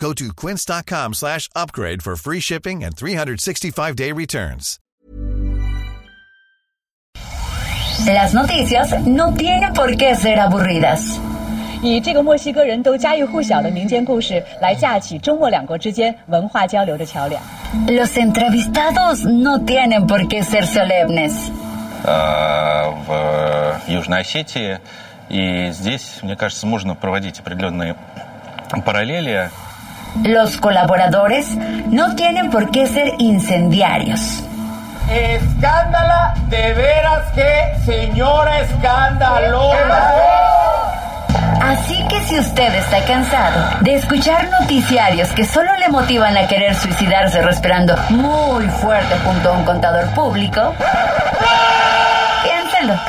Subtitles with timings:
[0.00, 4.78] Go to quince.com slash upgrade for free shipping and 365-day returns.
[8.06, 11.20] Las noticias no tienen por qué ser aburridas.
[11.82, 17.42] 以这个墨西哥人都家喻户晓的民间故事来架起中墨两国之间文化交流的桥梁。
[17.86, 21.50] Los entrevistados no tienen por qué ser solemnes.
[22.04, 24.78] э, в Южной Осетии.
[25.28, 27.96] И здесь, мне кажется, можно проводить определенные
[28.84, 29.50] параллели.
[30.23, 31.55] Los colaboradores
[31.89, 34.43] no tienen por qué ser incendiarios.
[35.09, 40.11] Escándala, de veras que señora escandalosa.
[41.61, 46.75] Así que si usted está cansado de escuchar noticiarios que solo le motivan a querer
[46.75, 50.73] suicidarse respirando muy fuerte junto a un contador público,
[52.43, 52.99] piénselo.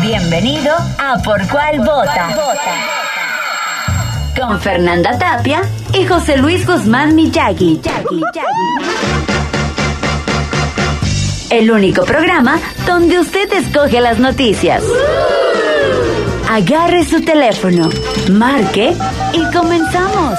[0.00, 2.28] Bienvenido a Por Cuál Vota.
[4.36, 7.80] Con Fernanda Tapia y José Luis Guzmán Miyagi.
[11.50, 14.82] El único programa donde usted escoge las noticias.
[16.50, 17.88] Agarre su teléfono,
[18.30, 18.94] marque
[19.32, 20.38] y comenzamos.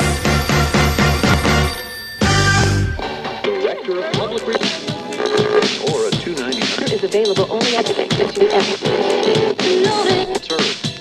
[6.96, 8.80] is available only at the extension F.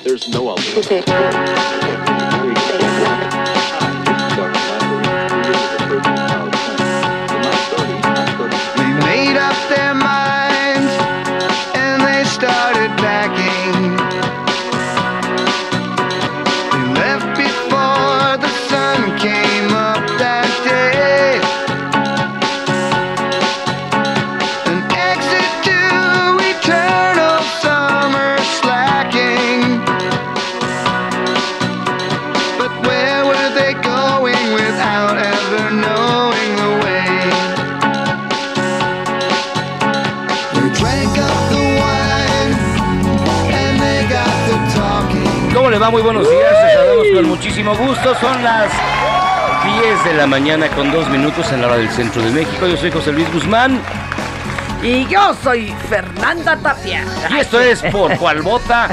[0.02, 0.54] There's no.
[45.84, 45.90] Va?
[45.90, 48.14] Muy buenos días, les saludamos con muchísimo gusto.
[48.20, 48.70] Son las
[49.82, 52.66] 10 de la mañana con dos minutos en la hora del centro de México.
[52.66, 53.80] Yo soy José Luis Guzmán
[54.82, 57.04] Y yo soy Fernanda Tapia.
[57.30, 58.88] y esto es Por Cual Vota.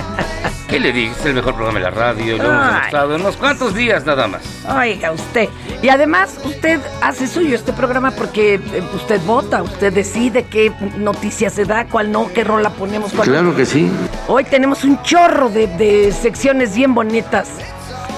[0.67, 1.13] ¿Qué le digo?
[1.19, 2.37] Es el mejor programa de la radio.
[2.37, 4.41] Lo hemos demostrado en unos cuantos días nada más.
[4.73, 5.49] Oiga, usted.
[5.81, 11.53] Y además, usted hace suyo este programa porque eh, usted vota, usted decide qué noticias
[11.53, 13.11] se da, cuál no, qué rola ponemos.
[13.11, 13.91] Cuál Claro que sí.
[14.33, 17.49] Hoy tenemos un chorro de, de secciones bien bonitas.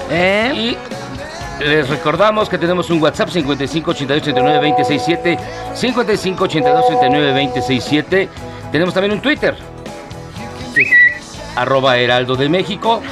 [0.08, 0.76] ¿Eh?
[1.60, 5.38] Y les recordamos que tenemos un WhatsApp 55 82 39 267
[5.74, 8.28] 55 82 39 267
[8.70, 9.56] Tenemos también un Twitter.
[11.56, 13.02] Arroba Heraldo de México.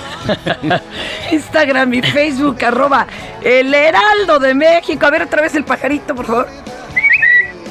[1.33, 3.09] Instagram y Facebook, arroba
[3.43, 5.07] el Heraldo de México.
[5.07, 6.62] A ver otra vez el pajarito, por favor.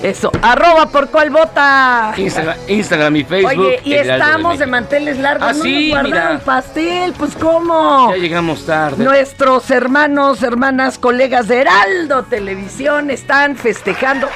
[0.04, 2.14] Eso, arroba por cuál vota.
[2.18, 3.66] Instagram, Instagram y Facebook.
[3.66, 5.48] Oye, y estamos de, manteles largos.
[5.50, 6.42] Ah, no sí, nos mira.
[6.44, 8.10] pastel, pues ¿cómo?
[8.12, 9.04] Ya llegamos tarde.
[9.04, 14.28] Nuestros hermanos, hermanas, colegas de Heraldo Televisión están festejando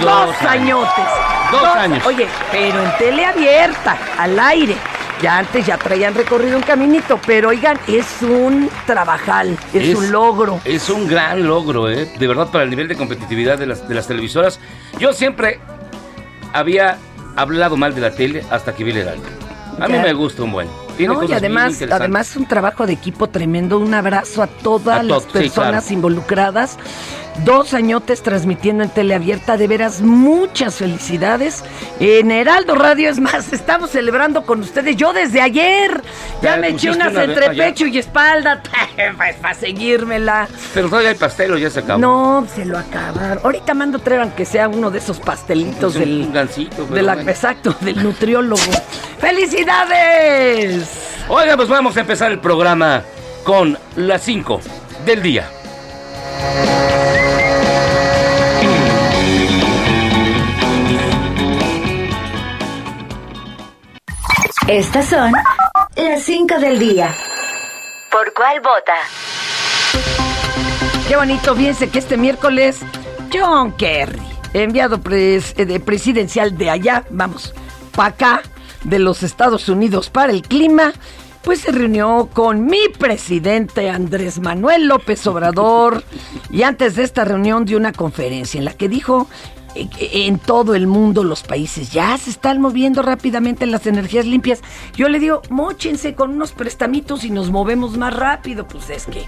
[0.00, 0.88] dos, Dos añotes.
[0.98, 1.50] años.
[1.52, 2.06] Dos años.
[2.06, 4.76] Oye, pero en tele abierta, al aire.
[5.22, 10.60] Ya antes ya traían recorrido un caminito, pero oigan, es un trabajal, es, un logro.
[10.64, 12.10] Es un gran logro, ¿eh?
[12.18, 14.58] De verdad, para el nivel de competitividad de las, de las televisoras.
[14.98, 15.60] Yo siempre
[16.54, 16.96] había
[17.36, 19.28] hablado mal de la tele hasta que vi el Heraldo.
[19.78, 20.02] A mí Ya.
[20.02, 20.68] me gusta un buen.
[20.96, 23.78] Tiene No, y además, además es un trabajo de equipo tremendo.
[23.78, 25.94] Un abrazo a todas A las sí, personas claro.
[25.94, 26.76] involucradas.
[27.44, 29.56] Dos añotes transmitiendo en teleabierta.
[29.56, 31.64] De veras, muchas felicidades.
[31.98, 34.96] En Heraldo Radio, es más, estamos celebrando con ustedes.
[34.96, 36.02] Yo desde ayer
[36.42, 38.62] ya, Ya me eché unas una entre pecho y espalda.
[39.16, 40.46] Pues para seguírmela.
[40.74, 41.98] Pero todavía hay pastel o ya se acabó.
[42.00, 43.40] No, se lo acabaron.
[43.42, 47.14] Ahorita mando traer aunque sea uno de esos pastelitos Es un del, pero de la-
[47.14, 47.30] bueno.
[47.30, 48.60] exacto, del nutriólogo.
[49.20, 50.86] ¡Felicidades!
[51.28, 53.02] Oiga, pues vamos a empezar el programa
[53.44, 54.60] con las 5
[55.06, 55.48] del día.
[64.68, 65.32] Estas son
[65.96, 67.14] las 5 del día.
[68.10, 68.94] ¿Por cuál vota?
[71.08, 72.80] Qué bonito, fíjense que este miércoles
[73.32, 74.20] John Kerry.
[74.52, 77.54] enviado pres- eh, de presidencial de allá, vamos,
[77.94, 78.42] para acá,
[78.84, 80.92] de los Estados Unidos para el clima,
[81.42, 86.02] pues se reunió con mi presidente Andrés Manuel López Obrador
[86.50, 89.28] y antes de esta reunión dio una conferencia en la que dijo
[89.74, 93.86] eh, que en todo el mundo los países ya se están moviendo rápidamente en las
[93.86, 94.60] energías limpias.
[94.96, 98.66] Yo le digo, mochense con unos prestamitos y nos movemos más rápido.
[98.66, 99.22] Pues es que,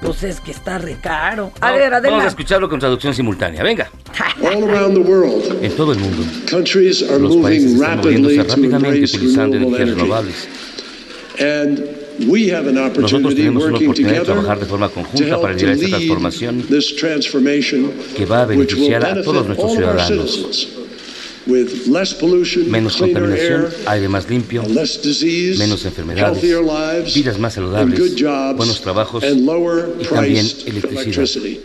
[0.00, 1.50] pues es que está re caro.
[1.60, 2.28] A Vamos- ver, Vamos a adelante.
[2.28, 3.62] escucharlo con traducción simultánea.
[3.64, 3.90] Venga.
[4.40, 8.18] All around the world, En todo el mundo, countries are los países moving están rapidly
[8.22, 10.00] moviéndose rápidamente utilizando energías energy.
[10.00, 10.48] renovables.
[12.98, 15.74] Nosotros tenemos una working oportunidad de together trabajar de forma to conjunta help para liderar
[15.76, 19.78] esta transformación this transformation que va a which will beneficiar a benefit todos nuestros all
[19.78, 20.30] of our ciudadanos.
[20.30, 20.68] citizens
[21.46, 26.62] with less pollution, Menos cleaner contaminación, air, aire más limpio, less disease, menos enfermedades, healthier
[26.62, 31.02] lives, vidas más and saludables, good jobs, buenos trabajos and lower y también electricidad.
[31.02, 31.60] electricity.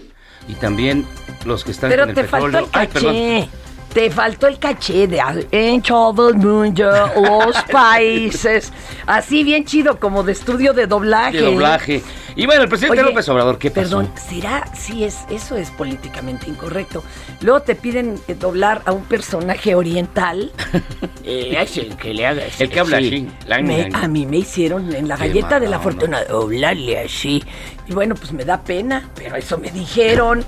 [0.50, 1.06] Y también
[1.46, 2.70] los que están Pero con el te faltó petróleo.
[2.74, 3.50] el Ay, perdón.
[3.98, 8.72] Te faltó el caché de en todo el mundo, los países.
[9.08, 11.38] Así bien chido, como de estudio de doblaje.
[11.38, 12.04] De doblaje.
[12.36, 13.82] Y bueno, el presidente Oye, López Obrador, ¿qué pasó?
[13.98, 14.72] Perdón, ¿será?
[14.76, 17.04] Sí, es, eso es políticamente incorrecto.
[17.42, 20.52] Luego te piden eh, doblar a un personaje oriental.
[21.30, 22.62] Eh, ay, sí, que le hagas.
[22.62, 23.28] El que habla así,
[23.62, 23.96] Me- lang.
[23.96, 27.44] a mí me hicieron en la galleta de la fortuna doblarle así.
[27.86, 30.46] Y bueno, pues me da pena, pero eso me dijeron.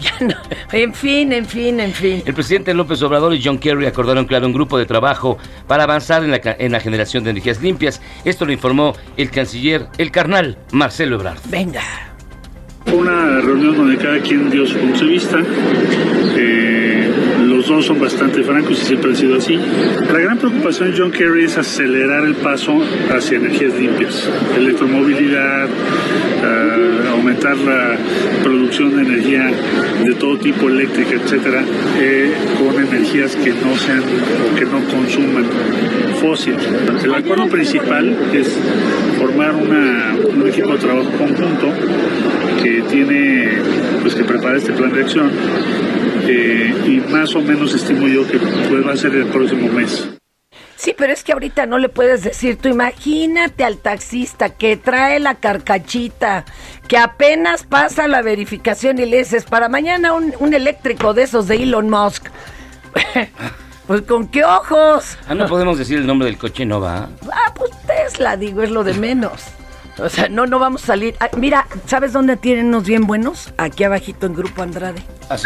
[0.00, 0.34] Ya no.
[0.72, 2.22] En fin, en fin, en fin.
[2.24, 5.36] El presidente López Obrador y John Kerry acordaron crear un grupo de trabajo
[5.66, 8.00] para avanzar en la, ca- en la generación de energías limpias.
[8.24, 11.38] Esto lo informó el canciller, el carnal Marcelo Ebrard.
[11.50, 11.82] Venga.
[12.92, 15.38] Una reunión donde cada quien dio su punto de vista.
[16.36, 16.79] Eh,
[17.80, 19.56] son bastante francos y siempre han sido así.
[20.12, 22.80] La gran preocupación de John Kerry es acelerar el paso
[23.16, 27.96] hacia energías limpias, electromovilidad, eh, aumentar la
[28.42, 29.50] producción de energía
[30.04, 31.62] de todo tipo, eléctrica, etcétera,
[32.00, 35.44] eh, con energías que no sean o que no consuman
[36.20, 36.56] fósil.
[37.04, 38.58] El acuerdo principal es
[39.18, 41.68] formar una- un equipo de trabajo conjunto
[42.80, 43.62] que tiene
[44.02, 45.30] pues que preparar este plan de acción
[46.26, 50.08] eh, y más o menos estimo yo que pues, va a ser el próximo mes.
[50.76, 55.20] Sí, pero es que ahorita no le puedes decir, tú imagínate al taxista que trae
[55.20, 56.46] la carcachita,
[56.88, 61.48] que apenas pasa la verificación y le dices, para mañana un, un eléctrico de esos
[61.48, 62.28] de Elon Musk.
[63.86, 65.18] pues con qué ojos.
[65.28, 67.10] Ah, no podemos decir el nombre del coche, no va.
[67.30, 69.42] Ah, pues Tesla, digo, es lo de menos.
[70.02, 71.14] O sea, no, no vamos a salir.
[71.20, 73.52] Ah, mira, ¿sabes dónde tienen unos bien buenos?
[73.58, 75.02] Aquí abajito en Grupo Andrade.
[75.28, 75.36] Ah,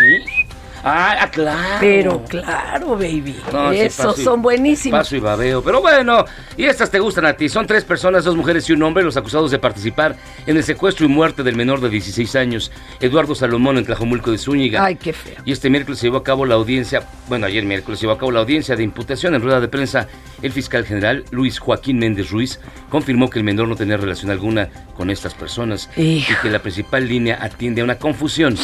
[0.85, 1.77] ah, claro.
[1.81, 3.37] Pero claro, baby.
[3.53, 5.01] No, Esos y- son buenísimos.
[5.01, 5.63] Paso y babeo.
[5.63, 6.25] Pero bueno,
[6.57, 7.49] y estas te gustan a ti.
[7.49, 10.17] Son tres personas, dos mujeres y un hombre, los acusados de participar
[10.47, 12.71] en el secuestro y muerte del menor de 16 años,
[13.01, 14.85] Eduardo Salomón, en Tlajomulco de Zúñiga.
[14.85, 15.37] Ay, qué feo.
[15.45, 18.19] Y este miércoles se llevó a cabo la audiencia, bueno, ayer miércoles se llevó a
[18.19, 20.07] cabo la audiencia de imputación en rueda de prensa.
[20.43, 22.61] El fiscal general Luis Joaquín Méndez Ruiz
[22.91, 26.33] confirmó que el menor no tenía relación alguna con estas personas Hijo.
[26.33, 28.57] y que la principal línea atiende a una confusión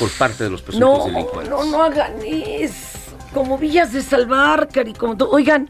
[0.00, 1.50] por parte de los presuntos No, delincuentes.
[1.50, 2.98] no, no hagan eso.
[3.32, 5.14] Como Villas de Salvar, Cari, como.
[5.30, 5.68] Oigan,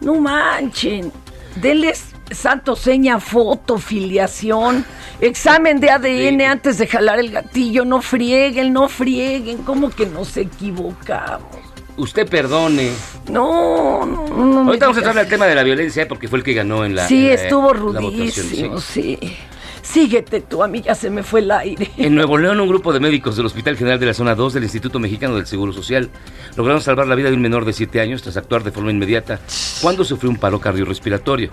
[0.00, 1.12] no manchen.
[1.56, 4.84] Denles santo seña, foto, filiación,
[5.20, 6.44] examen de ADN Sí.
[6.44, 7.84] antes de jalar el gatillo.
[7.84, 9.58] No frieguen, no frieguen.
[9.64, 11.42] ¿Cómo que nos equivocamos?
[11.96, 12.92] Usted perdone.
[13.28, 14.60] No, no, no.
[14.60, 16.94] Ahorita vamos a entrar al tema de la violencia porque fue el que ganó en
[16.94, 17.06] la.
[17.08, 19.18] Sí, en la- estuvo la votación, rudísimo, sí.
[19.20, 19.36] sí.
[19.92, 21.90] Síguete tú, a mí ya se me fue el aire.
[21.96, 24.62] En Nuevo León, un grupo de médicos del Hospital General de la Zona 2 del
[24.62, 26.10] Instituto Mexicano del Seguro Social
[26.56, 29.40] lograron salvar la vida de un menor de 7 años tras actuar de forma inmediata
[29.82, 31.50] cuando sufrió un paro cardiorrespiratorio.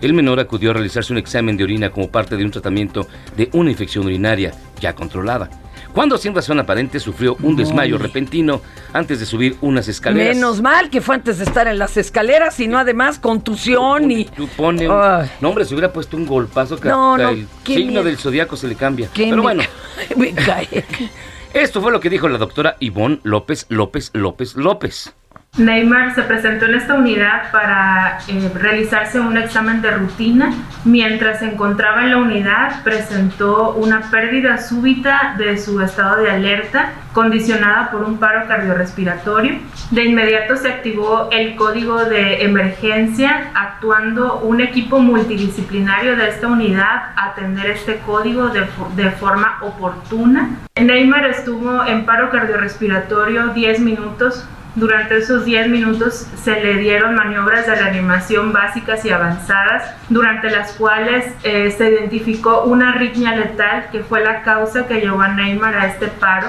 [0.00, 3.50] El menor acudió a realizarse un examen de orina como parte de un tratamiento de
[3.54, 5.50] una infección urinaria ya controlada.
[5.92, 8.60] Cuando sin razón aparente sufrió un desmayo repentino
[8.92, 10.36] antes de subir unas escaleras.
[10.36, 14.24] Menos mal que fue antes de estar en las escaleras y no además contusión y...
[14.26, 15.28] Tú pone un-.
[15.40, 18.56] No, hombre, se hubiera puesto un golpazo que No, hasta no, el signo del zodiaco
[18.56, 19.08] se le cambia.
[19.12, 20.84] ¿Qué Pero me bueno, ca- me cae.
[21.54, 25.12] esto fue lo que dijo la doctora Ivonne López López López López.
[25.58, 30.54] Neymar se presentó en esta unidad para eh, realizarse un examen de rutina.
[30.84, 36.92] Mientras se encontraba en la unidad, presentó una pérdida súbita de su estado de alerta,
[37.12, 39.58] condicionada por un paro cardiorrespiratorio.
[39.90, 47.12] De inmediato se activó el código de emergencia, actuando un equipo multidisciplinario de esta unidad
[47.16, 50.50] a atender este código de, de forma oportuna.
[50.80, 57.66] Neymar estuvo en paro cardiorrespiratorio 10 minutos durante esos 10 minutos se le dieron maniobras
[57.66, 64.00] de reanimación básicas y avanzadas, durante las cuales eh, se identificó una arritmia letal que
[64.00, 66.48] fue la causa que llevó a Neymar a este paro.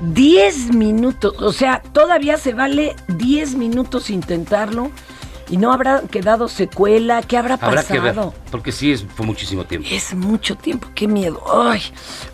[0.00, 4.90] 10 minutos, o sea, todavía se vale 10 minutos intentarlo
[5.50, 7.78] y no habrá quedado secuela, ¿qué habrá pasado?
[7.80, 8.16] Habrá que ver,
[8.50, 9.88] porque sí es, fue muchísimo tiempo.
[9.90, 11.42] Es mucho tiempo, qué miedo.
[11.52, 11.82] Ay.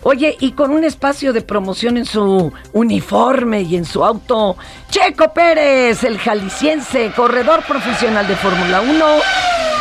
[0.03, 4.55] Oye, y con un espacio de promoción en su uniforme y en su auto,
[4.91, 9.05] Checo Pérez, el jalisciense, corredor profesional de Fórmula 1,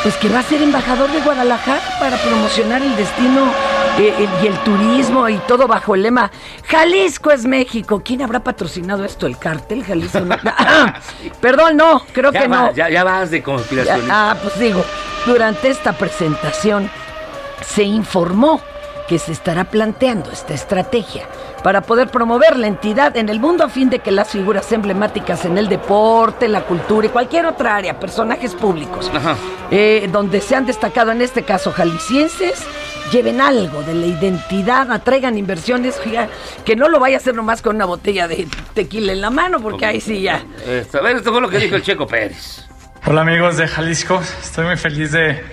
[0.02, 3.52] pues que va a ser embajador de Guadalajara para promocionar el destino
[3.99, 6.31] y el turismo y todo bajo el lema
[6.69, 8.03] Jalisco es México.
[8.05, 9.26] ¿Quién habrá patrocinado esto?
[9.26, 10.21] ¿El cártel Jalisco?
[11.41, 12.73] Perdón, no, creo Ya que va, no.
[12.75, 14.09] Ya, ya vas de conspiración.
[14.11, 14.85] Ah, pues digo,
[15.25, 16.91] durante esta presentación
[17.62, 18.61] se informó
[19.09, 21.26] que se estará planteando esta estrategia
[21.62, 25.45] para poder promover la entidad en el mundo a fin de que las figuras emblemáticas
[25.45, 29.11] en el deporte, la cultura y cualquier otra área, personajes públicos,
[29.71, 32.65] eh, donde se han destacado en este caso jaliscienses,
[33.13, 36.29] lleven algo de la identidad, atraigan inversiones, oiga,
[36.65, 39.61] que no lo vaya a hacer nomás con una botella de tequila en la mano,
[39.61, 40.43] porque ahí sí ya.
[40.67, 42.67] Esto, a ver, esto fue lo que dijo el Checo Pérez.
[43.05, 45.45] Hola amigos de Jalisco, estoy muy feliz de,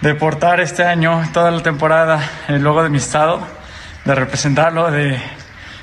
[0.00, 3.40] de portar este año, toda la temporada, el logo de mi estado,
[4.04, 5.20] de representarlo, de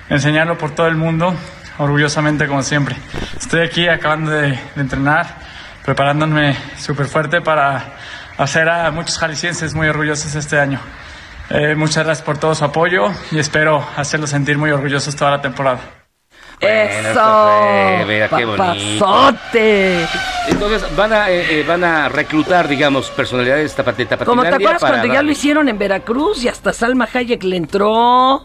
[0.09, 1.33] enseñarlo por todo el mundo,
[1.77, 2.97] orgullosamente como siempre.
[3.39, 5.37] Estoy aquí acabando de, de entrenar,
[5.85, 7.95] preparándome súper fuerte para
[8.37, 10.79] hacer a muchos jaliscienses muy orgullosos este año.
[11.49, 15.41] Eh, muchas gracias por todo su apoyo y espero hacerlos sentir muy orgullosos toda la
[15.41, 15.79] temporada.
[16.59, 18.05] Bueno, ¡Eso!
[18.07, 19.35] mira qué bonito.
[20.47, 25.13] Entonces van a, eh, eh, van a reclutar, digamos, personalidades tapateta Como te acuerdas cuando
[25.13, 28.43] ya lo hicieron en Veracruz y hasta Salma Hayek le entró.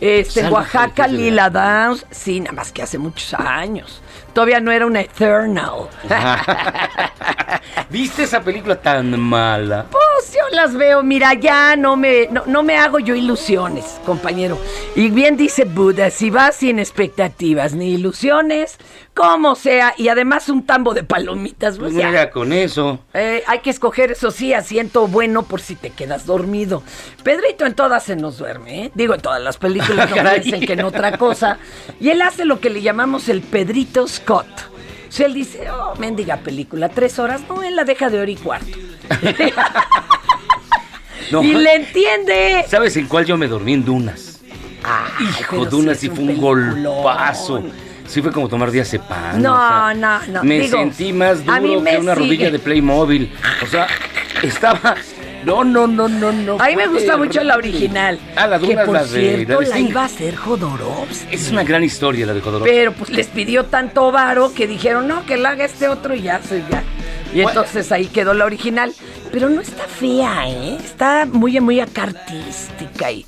[0.00, 2.04] Este, en Oaxaca, Lila Downs.
[2.10, 4.02] Sí, nada más que hace muchos años.
[4.34, 5.88] Todavía no era una Eternal.
[7.90, 9.86] ¿Viste esa película tan mala?
[9.90, 14.58] Pues yo las veo, mira, ya no me, no, no me hago yo ilusiones, compañero.
[14.96, 18.78] Y bien dice Buda, si vas sin expectativas ni ilusiones,
[19.14, 22.08] como sea, y además un tambo de palomitas, pues ya.
[22.08, 22.98] mira, con eso.
[23.14, 26.82] Eh, hay que escoger, eso sí, asiento bueno por si te quedas dormido.
[27.22, 28.90] Pedrito en todas se nos duerme, ¿eh?
[28.94, 31.58] Digo, en todas las películas no piensen que en otra cosa.
[32.00, 34.46] Y él hace lo que le llamamos el Pedrito Scott.
[35.08, 37.42] O sea, él dice, oh, mendiga película, tres horas.
[37.48, 38.66] No, él la deja de hora y cuarto.
[41.30, 41.42] No.
[41.42, 42.66] Y le entiende.
[42.68, 44.42] ¿Sabes en cuál yo me dormí en Dunas?
[45.20, 47.62] Hijo, pero Dunas sí es fue un golpazo.
[48.06, 49.40] Sí fue como tomar diazepam.
[49.40, 53.32] No, o sea, no, no, Me digo, sentí más duro que una rodilla de Playmobil.
[53.62, 53.86] O sea,
[54.42, 54.96] estaba...
[55.44, 56.56] No, no, no, no, no.
[56.60, 58.18] A mí me gusta mucho la original.
[58.36, 61.34] Ah, la que Dunas, por la cierto de la iba a hacer Jodorowsky.
[61.34, 62.70] Es una gran historia la de Jodorowsky.
[62.70, 66.22] Pero pues les pidió tanto varo que dijeron, no, que la haga este otro y
[66.22, 66.82] ya se ya.
[67.32, 67.50] Y Bueno.
[67.50, 68.92] entonces ahí quedó la original.
[69.32, 70.76] Pero no está fea, ¿eh?
[70.76, 73.26] Está muy, muy acá artística y...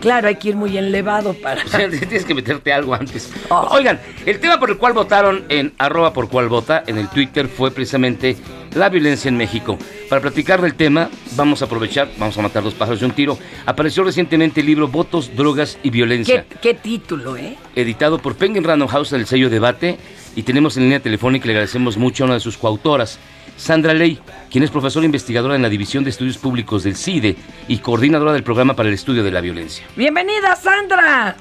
[0.00, 1.62] Claro, hay que ir muy enlevado para...
[1.62, 3.30] O sea, tienes que meterte algo antes.
[3.50, 3.68] Oh.
[3.72, 7.46] Oigan, el tema por el cual votaron en arroba por cual vota en el Twitter
[7.48, 8.36] fue precisamente
[8.74, 9.78] la violencia en México.
[10.08, 13.38] Para platicar del tema, vamos a aprovechar, vamos a matar dos pájaros de un tiro.
[13.66, 17.56] Apareció recientemente el libro Votos, Drogas y Violencia, ¿Qué, qué título, ¿eh?
[17.74, 19.98] editado por Penguin Random House en el sello Debate.
[20.36, 23.20] Y tenemos en línea telefónica, y le agradecemos mucho a una de sus coautoras,
[23.56, 24.18] Sandra Ley,
[24.50, 27.36] quien es profesora investigadora en la División de Estudios Públicos del CIDE
[27.68, 29.86] y coordinadora del programa para el estudio de la violencia.
[29.94, 31.36] Bienvenida, Sandra.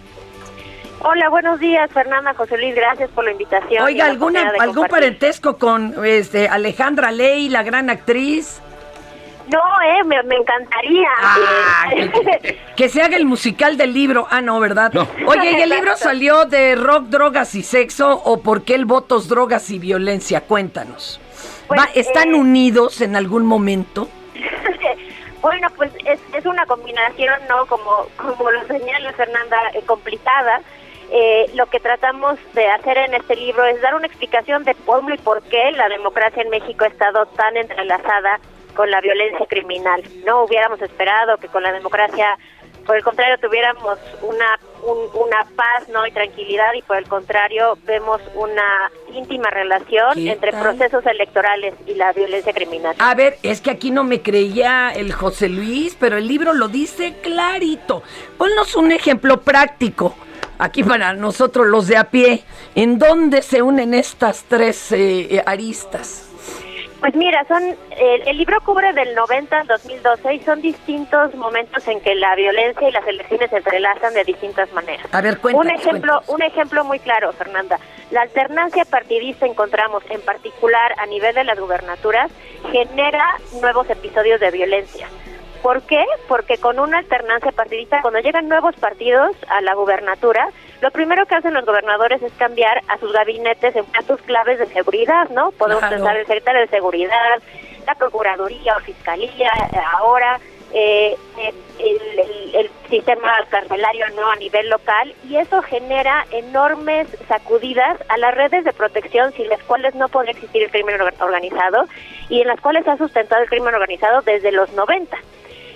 [1.05, 3.83] Hola, buenos días, Fernanda, José Luis, gracias por la invitación.
[3.83, 4.91] Oiga, la ¿alguna, oportunidad de ¿algún compartir.
[4.91, 8.61] parentesco con este, Alejandra Ley, la gran actriz?
[9.49, 11.09] No, eh, me, me encantaría.
[11.21, 14.27] Ah, eh, Que se haga el musical del libro.
[14.31, 14.93] Ah, no, ¿verdad?
[14.93, 15.05] No.
[15.27, 19.27] Oye, ¿y el libro salió de rock, drogas y sexo o por qué el votos,
[19.27, 20.39] drogas y violencia?
[20.39, 21.19] Cuéntanos.
[21.67, 24.07] Pues, Va, ¿Están eh, unidos en algún momento?
[25.41, 27.65] bueno, pues es, es una combinación, ¿no?
[27.65, 30.61] Como, como lo señala Fernanda, eh, complicada.
[31.11, 35.11] Eh, lo que tratamos de hacer en este libro es dar una explicación de cómo
[35.11, 38.39] y por qué la democracia en México ha estado tan entrelazada
[38.75, 40.03] con la violencia criminal.
[40.25, 42.35] No hubiéramos esperado que con la democracia,
[42.87, 46.07] por el contrario, tuviéramos una, un- una paz ¿no?
[46.07, 50.61] y tranquilidad y por el contrario vemos una íntima relación ¿Qué entre tal?
[50.63, 52.95] procesos electorales y la violencia criminal.
[52.97, 56.67] A ver, es que aquí no me creía el José Luis, pero el libro lo
[56.69, 58.01] dice clarito.
[58.39, 60.15] Ponnos un ejemplo práctico.
[60.63, 62.41] Aquí para nosotros los de a pie,
[62.73, 66.29] ¿en dónde se unen estas tres eh, eh, aristas?
[67.01, 71.85] Pues mira, son el, el libro cubre del 90 al 2012 y son distintos momentos
[71.89, 75.05] en que la violencia y las elecciones se entrelazan de distintas maneras.
[75.11, 76.29] A ver, un cuéntanos, ejemplo, cuéntanos.
[76.29, 77.77] un ejemplo muy claro, Fernanda.
[78.11, 82.31] La alternancia partidista encontramos, en particular a nivel de las gubernaturas,
[82.71, 83.25] genera
[83.59, 85.09] nuevos episodios de violencia.
[85.63, 86.05] ¿Por qué?
[86.27, 90.49] Porque con una alternancia partidista, cuando llegan nuevos partidos a la gubernatura,
[90.81, 94.65] lo primero que hacen los gobernadores es cambiar a sus gabinetes en puestos claves de
[94.67, 95.51] seguridad, ¿no?
[95.51, 97.41] Podemos pensar el secretario de Seguridad,
[97.87, 99.51] la Procuraduría o Fiscalía,
[99.97, 100.37] ahora
[100.73, 107.07] eh, eh, el, el- el sistema carcelario no a nivel local y eso genera enormes
[107.27, 111.13] sacudidas a las redes de protección sin las cuales no podría existir el crimen or-
[111.19, 111.85] organizado
[112.29, 115.15] y en las cuales se ha sustentado el crimen organizado desde los 90.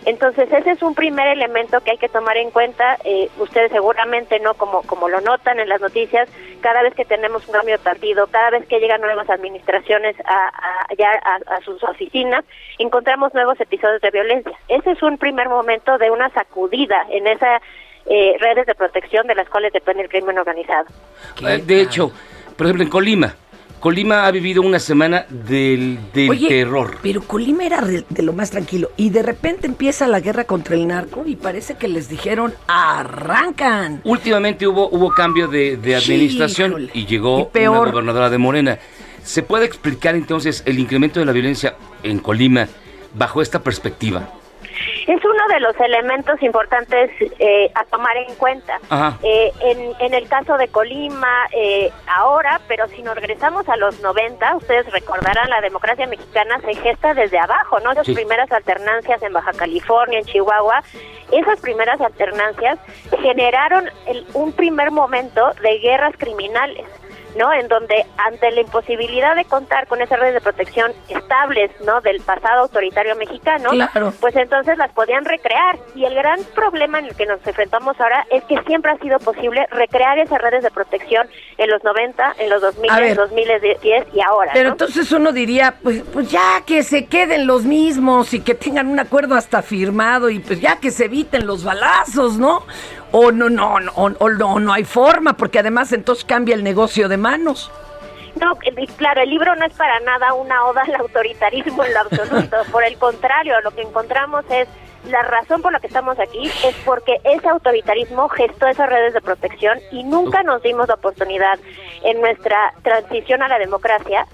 [0.06, 2.98] Entonces ese es un primer elemento que hay que tomar en cuenta.
[3.04, 6.30] Eh, ustedes seguramente no, como como lo notan en las noticias,
[6.62, 10.51] cada vez que tenemos un cambio de partido, cada vez que llegan nuevas administraciones a,
[10.98, 12.46] ya a, sus oficinas,
[12.77, 14.58] encontramos nuevos episodios de violencia.
[14.68, 17.62] Ese es un primer momento de una sacudida en esas
[18.39, 20.86] redes de protección de las cuales depende el crimen organizado.
[21.46, 22.12] Eh, De hecho,
[22.56, 23.36] por ejemplo, en Colima.
[23.79, 26.98] Colima ha vivido una semana del, del Oye, terror.
[27.03, 28.89] Pero Colima era de, de lo más tranquilo.
[28.98, 34.01] Y de repente empieza la guerra contra el narco y parece que les dijeron, arrancan.
[34.03, 36.89] Últimamente hubo, hubo cambio de, de administración Híjole.
[36.93, 37.81] y llegó Y peor.
[37.84, 38.79] una gobernadora de Morena.
[39.24, 42.67] ¿Se puede explicar entonces el incremento de la violencia en Colima
[43.13, 44.29] bajo esta perspectiva?
[45.07, 48.79] Es uno de los elementos importantes eh, a tomar en cuenta.
[49.24, 54.00] Eh, en, en el caso de Colima, eh, ahora, pero si nos regresamos a los
[54.01, 57.93] 90, ustedes recordarán, la democracia mexicana se gesta desde abajo, ¿no?
[58.03, 58.13] Sí.
[58.13, 60.84] primeras alternancias en Baja California, en Chihuahua,
[61.31, 62.79] esas primeras alternancias
[63.22, 66.86] generaron el- un primer momento de guerras criminales.
[67.36, 67.51] ¿No?
[67.53, 72.01] En donde ante la imposibilidad de contar con esas redes de protección estables, ¿no?
[72.01, 74.13] Del pasado autoritario mexicano, Claro.
[74.19, 75.77] pues entonces las podían recrear.
[75.96, 79.19] Y el gran problema en el que nos enfrentamos ahora es que siempre ha sido
[79.19, 83.15] posible recrear esas redes de protección en los 90, en los 2000, A ver.
[83.15, 84.51] 2010 y ahora.
[84.53, 84.72] Pero ¿no?
[84.74, 89.00] entonces uno diría, pues, pues ya que se queden los mismos y que tengan un
[89.00, 92.63] acuerdo hasta firmado y pues ya que se eviten los balazos, ¿no?
[93.12, 96.64] O no, no, no, o, o no, no hay forma, porque además entonces cambia el
[96.64, 97.72] negocio de manos.
[98.40, 98.56] No,
[98.98, 102.58] claro, el libro no es para nada una oda al autoritarismo en lo absoluto.
[102.72, 104.68] Por el contrario, lo que encontramos es
[105.10, 109.22] la razón por la que estamos aquí es porque ese autoritarismo gestó esas redes de
[109.22, 111.58] protección y nunca nos dimos la oportunidad
[112.03, 114.25] en nuestra transición a la democracia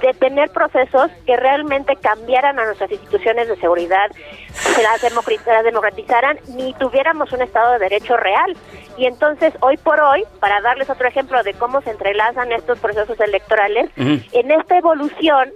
[0.00, 4.10] de tener procesos que realmente cambiaran a nuestras instituciones de seguridad,
[4.52, 8.56] se las, las democratizaran, ni tuviéramos un Estado de Derecho real.
[8.96, 13.18] Y entonces, hoy por hoy, para darles otro ejemplo de cómo se entrelazan estos procesos
[13.20, 15.50] electorales, en esta evolución,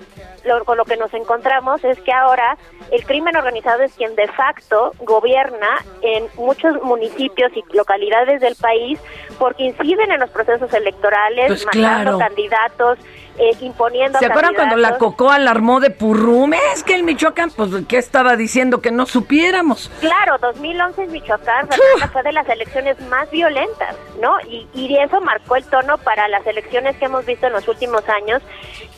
[0.45, 2.57] lo- con lo que nos encontramos es que ahora
[2.91, 5.69] el crimen organizado es quien de facto gobierna
[6.03, 9.01] en muchos municipios y localidades del país
[9.39, 12.19] porque inciden en los procesos electorales, Pues matando claro.
[12.19, 12.99] candidatos,
[13.39, 14.99] eh, imponiendo ¿Se acuerdan cuando la.
[14.99, 16.59] Cocoa alarmó de Purrume?
[16.73, 19.91] Es que el Michoacán, pues, ¿qué estaba diciendo que no supiéramos?
[20.01, 24.37] Claro, 2011 en Michoacán, Fernanda, fue de las elecciones más violentas, ¿no?
[24.49, 28.09] Y, y eso marcó el tono para las elecciones que hemos visto en los últimos
[28.09, 28.43] años.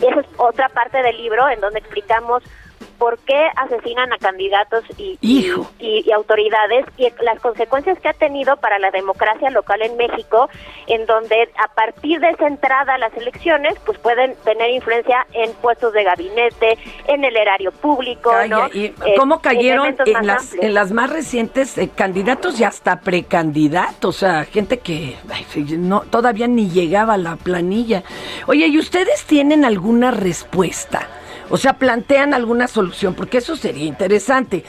[0.00, 2.42] Esa es otra parte del libro en donde explicamos
[2.98, 5.70] por qué asesinan a candidatos y, y- Hijo.
[5.78, 10.48] y- y autoridades y las consecuencias que ha tenido para la democracia local en México,
[10.86, 15.52] en donde a partir de esa entrada a las elecciones, pues pueden tener influencia en
[15.54, 18.68] puestos de gabinete, en el erario público, ¿no?
[18.72, 20.64] ¿Y Eh, cómo cayeron en las, amplios.
[20.64, 24.16] en las más recientes eh, candidatos y hasta precandidatos?
[24.16, 25.44] O sea, gente que ay,
[25.78, 28.02] no, todavía ni llegaba a la planilla.
[28.46, 31.06] Oye, ¿y ustedes tienen alguna respuesta?
[31.48, 34.64] O sea, plantean alguna solución, porque eso sería interesante.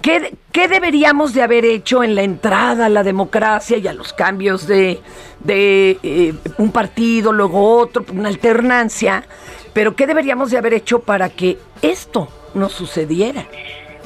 [0.00, 4.12] ¿Qué, qué deberíamos de haber hecho en la entrada a la democracia y a los
[4.12, 5.00] cambios de,
[5.40, 9.24] de eh, un partido, luego otro, una alternancia?
[9.72, 13.46] Pero ¿qué deberíamos de haber hecho para que esto no sucediera?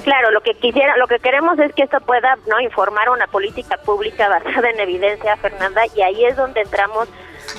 [0.05, 3.77] Claro, lo que quisiera, lo que queremos es que esto pueda no informar una política
[3.79, 7.09] pública basada en evidencia, Fernanda, y ahí es donde entramos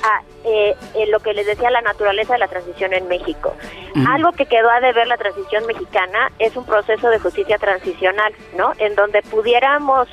[0.04, 3.54] a eh, en lo que les decía la naturaleza de la transición en México.
[4.08, 8.72] Algo que quedó a deber la transición mexicana es un proceso de justicia transicional, ¿no?
[8.78, 10.08] En donde pudiéramos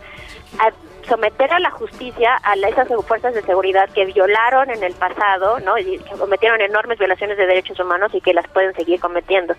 [1.07, 5.79] someter a la justicia a esas fuerzas de seguridad que violaron en el pasado, ¿no?
[5.79, 9.55] Y que cometieron enormes violaciones de derechos humanos y que las pueden seguir cometiendo.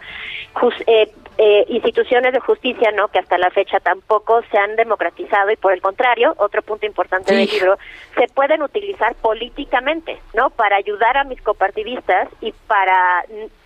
[0.87, 3.09] Eh, eh, instituciones de justicia, ¿no?
[3.09, 7.33] Que hasta la fecha tampoco se han democratizado y por el contrario, otro punto importante
[7.35, 7.77] del libro,
[8.17, 10.49] se pueden utilizar políticamente, ¿no?
[10.49, 13.25] Para ayudar a mis copartidistas y para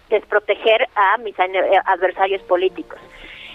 [0.09, 2.99] desproteger a mis eh, adversarios políticos.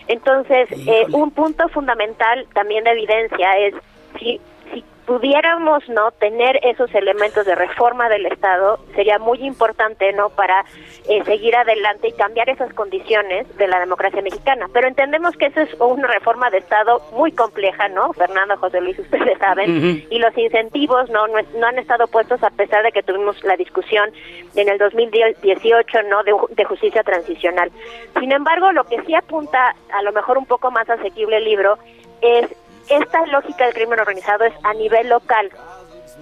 [0.07, 3.75] Entonces, eh, un punto fundamental también de evidencia es
[4.19, 4.41] si,
[4.73, 10.65] si pudiéramos no tener esos elementos de reforma del Estado sería muy importante no para
[11.09, 14.67] eh, seguir adelante y cambiar esas condiciones de la democracia mexicana.
[14.73, 18.99] Pero entendemos que eso es una reforma de Estado muy compleja no Fernando José Luis
[18.99, 23.03] ustedes saben y los incentivos no, no no han estado puestos a pesar de que
[23.03, 24.11] tuvimos la discusión
[24.55, 27.71] en el 2018 no de, de justicia transicional.
[28.19, 31.79] Sin embargo lo que sí apunta a lo mejor un poco más asequible el libro
[32.23, 32.47] es
[32.89, 35.51] esta lógica del crimen organizado es a nivel local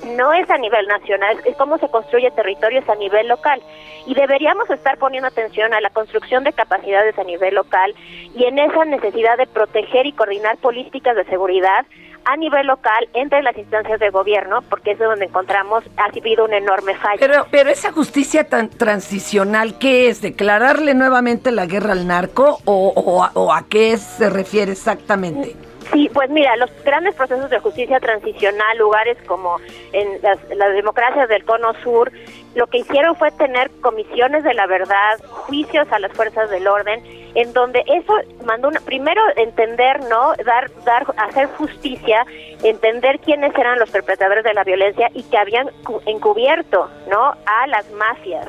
[0.07, 3.63] no es a nivel nacional, es cómo se construye territorios a nivel local.
[4.07, 7.95] Y deberíamos estar poniendo atención a la construcción de capacidades a nivel local
[8.35, 11.87] y en esa necesidad de proteger y coordinar políticas de seguridad
[12.25, 16.55] a nivel local entre las instancias de gobierno, porque es donde encontramos, ha habido un
[16.55, 17.19] enorme fallo.
[17.19, 20.21] Pero, pero esa justicia tan transicional, ¿qué es?
[20.21, 25.57] ¿Declararle nuevamente la guerra al narco o a qué se refiere exactamente?
[25.91, 29.57] Sí, pues mira, los grandes procesos de justicia transicional, lugares como
[29.93, 32.13] en las, las democracias del Cono Sur,
[32.55, 37.03] lo que hicieron fue tener comisiones de la verdad, juicios a las fuerzas del orden,
[37.35, 38.15] en donde eso
[38.45, 40.35] mandó una, primero entender, ¿no?
[40.45, 42.25] Dar, dar, hacer justicia,
[42.63, 47.33] entender quiénes eran los perpetradores de la violencia y que habían cu- encubierto, ¿no?
[47.47, 48.47] A las mafias.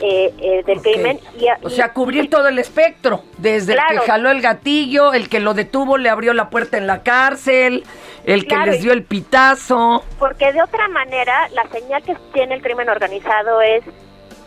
[0.00, 4.30] Eh, eh, del crimen y, O sea, cubrir todo el espectro, desde el que jaló
[4.30, 7.84] el gatillo, el que lo detuvo, le abrió la puerta en la cárcel,
[8.24, 10.04] el que les dio el pitazo.
[10.18, 13.84] Porque de otra manera, la señal que tiene el crimen organizado es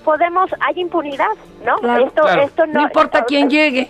[0.04, 1.28] podemos, hay impunidad,
[1.64, 1.78] ¿no?
[1.78, 3.90] Claro, esto, esto no, No importa quién llegue.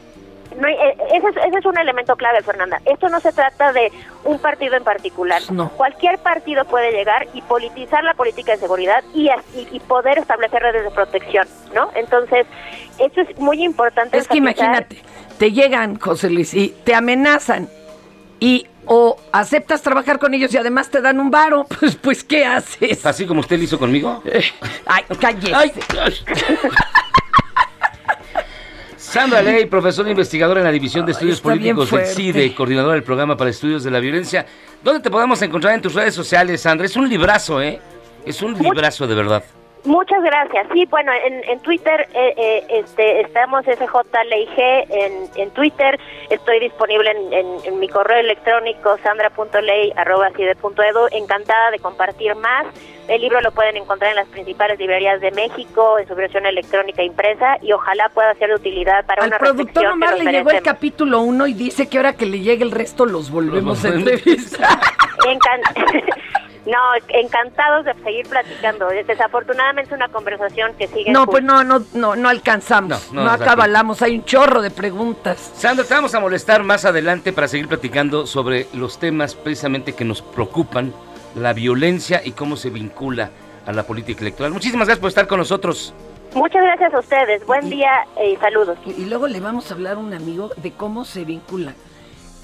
[0.60, 2.82] No hay- eh, ese, es, ese es un elemento clave, Fernanda.
[2.86, 3.92] Esto no se trata de
[4.26, 5.42] un partido en particular.
[5.52, 5.70] No.
[5.70, 10.62] Cualquier partido puede llegar y politizar la política de seguridad y, así- y poder establecer
[10.62, 11.90] redes de protección, ¿no?
[11.96, 12.46] Entonces,
[12.98, 14.18] eso es muy importante.
[14.18, 15.02] Es que imagínate,
[15.38, 17.70] te llegan, José Luis, y te amenazan
[18.40, 22.46] y o aceptas trabajar con ellos y además te dan un varo, pues, pues ¿qué
[22.46, 23.06] haces?
[23.06, 24.24] Así como usted lo hizo conmigo.
[24.86, 25.54] Ay, cállese.
[25.56, 25.72] Ay,
[29.10, 32.06] Sandra Ley, profesora investigadora en la División de Estudios Políticos del.
[32.06, 34.46] CIDE, coordinadora del programa para estudios de la violencia.
[34.84, 36.86] ¿Dónde te podemos encontrar en tus redes sociales, Sandra?
[36.86, 37.82] Es un librazo, ¿eh?
[38.24, 39.44] Es un librazo de verdad.
[39.86, 40.68] Muchas gracias.
[40.74, 46.00] Sí, bueno, en, en Twitter eh, eh, este, estamos SJLIG en, en Twitter.
[46.30, 51.08] Estoy disponible en, en- en mi correo electrónico sandra.ley.edu.
[51.12, 52.66] Encantada de compartir más.
[53.08, 57.02] El libro lo pueden encontrar en las principales librerías de México, en su versión electrónica
[57.02, 60.62] impresa, y ojalá pueda ser de utilidad para Al una productor nomás le llegó el
[60.62, 64.70] capítulo 1 y dice que ahora que le llegue el resto los volvemos a entrevistar.
[65.26, 65.62] Encan-
[66.66, 66.78] no,
[67.10, 68.88] encantados de seguir platicando.
[68.88, 71.12] Desafortunadamente es una conversación que sigue.
[71.12, 74.72] No, pues no, no, no, no alcanzamos, No, no, no, acabalamos, hay un chorro de
[74.72, 75.52] preguntas.
[75.56, 80.06] Sandra, te vamos a molestar más adelante para seguir platicando sobre los temas precisamente que
[80.06, 80.94] nos preocupan,
[81.36, 83.30] la violencia y cómo se vincula
[83.66, 84.52] a la política electoral.
[84.52, 85.94] Muchísimas gracias por estar con nosotros.
[86.34, 87.46] Muchas gracias a ustedes.
[87.46, 87.92] Buen día
[88.24, 88.78] y saludos.
[88.86, 91.74] Y luego le vamos a hablar a un amigo de cómo se vincula.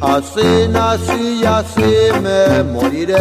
[0.00, 1.82] Así nací y así
[2.22, 3.16] me moriré.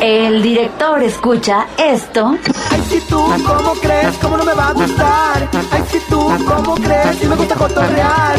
[0.00, 2.36] El director escucha esto.
[2.70, 4.16] Ay, si tú, ¿cómo crees?
[4.20, 5.48] ¿Cómo no me va a gustar?
[5.70, 7.16] Ay, si tú, ¿cómo crees?
[7.20, 8.36] Si me gusta cotorrear.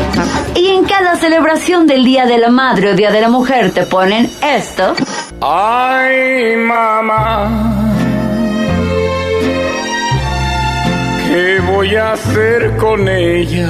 [0.55, 3.83] Y en cada celebración del Día de la Madre o Día de la Mujer te
[3.85, 4.93] ponen esto.
[5.41, 7.49] Ay, mamá,
[11.27, 13.69] ¿qué voy a hacer con ella?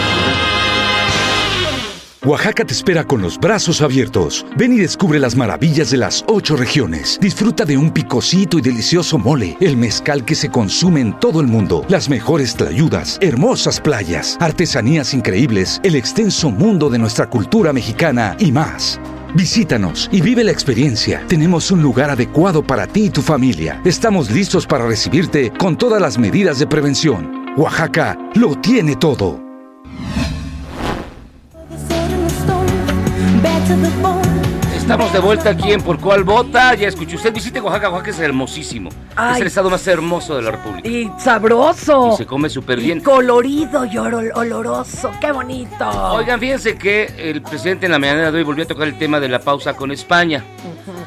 [2.23, 4.45] Oaxaca te espera con los brazos abiertos.
[4.55, 7.17] Ven y descubre las maravillas de las ocho regiones.
[7.19, 11.47] Disfruta de un picosito y delicioso mole, el mezcal que se consume en todo el
[11.47, 18.35] mundo, las mejores tlayudas, hermosas playas, artesanías increíbles, el extenso mundo de nuestra cultura mexicana
[18.37, 18.99] y más.
[19.33, 21.23] Visítanos y vive la experiencia.
[21.27, 23.81] Tenemos un lugar adecuado para ti y tu familia.
[23.83, 27.55] Estamos listos para recibirte con todas las medidas de prevención.
[27.57, 29.50] Oaxaca lo tiene todo.
[34.75, 36.73] Estamos de vuelta aquí en Por Cuál Vota.
[36.75, 37.89] Ya escuchó usted, visite Oaxaca.
[37.89, 38.89] Oaxaca es hermosísimo.
[39.15, 39.35] Ay.
[39.35, 40.89] Es el estado más hermoso de la República.
[40.89, 42.11] Y sabroso.
[42.13, 42.99] Y se come súper bien.
[42.99, 45.09] Colorido y oro- oloroso.
[45.21, 45.87] ¡Qué bonito!
[46.13, 49.21] Oigan, fíjense que el presidente en la mañana de hoy volvió a tocar el tema
[49.21, 50.43] de la pausa con España.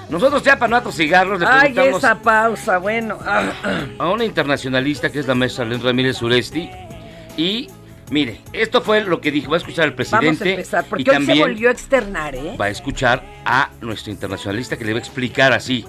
[0.09, 3.19] Nosotros ya para no atosigarnos le Ay, preguntamos esa pausa, bueno.
[3.99, 6.71] a una internacionalista que es la maestra Len Ramírez Suresti.
[7.37, 7.69] Y
[8.11, 9.51] mire, esto fue lo que dijo.
[9.51, 11.73] Va a escuchar al Vamos presidente a empezar, porque y hoy se también volvió a
[11.73, 12.57] externar, ¿eh?
[12.61, 15.85] va a escuchar a nuestro internacionalista que le va a explicar así,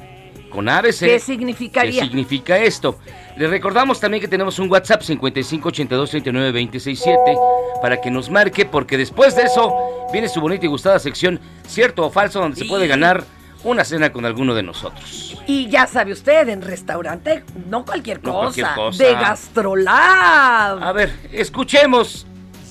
[0.50, 1.00] con ABC.
[1.00, 2.02] ¿Qué significaría?
[2.02, 3.00] ¿Qué significa esto?
[3.38, 9.44] Le recordamos también que tenemos un WhatsApp 5582392067 para que nos marque, porque después de
[9.44, 13.26] eso viene su bonita y gustada sección Cierto o Falso, donde se puede ganar
[13.66, 15.36] una cena con alguno de nosotros.
[15.48, 19.04] Y ya sabe usted, en restaurante, no cualquier No cosa, cualquier cosa.
[19.04, 20.84] de Gastrolab.
[20.84, 22.26] A ver, escuchemos,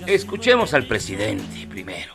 [0.07, 2.15] escuchemos al presidente primero.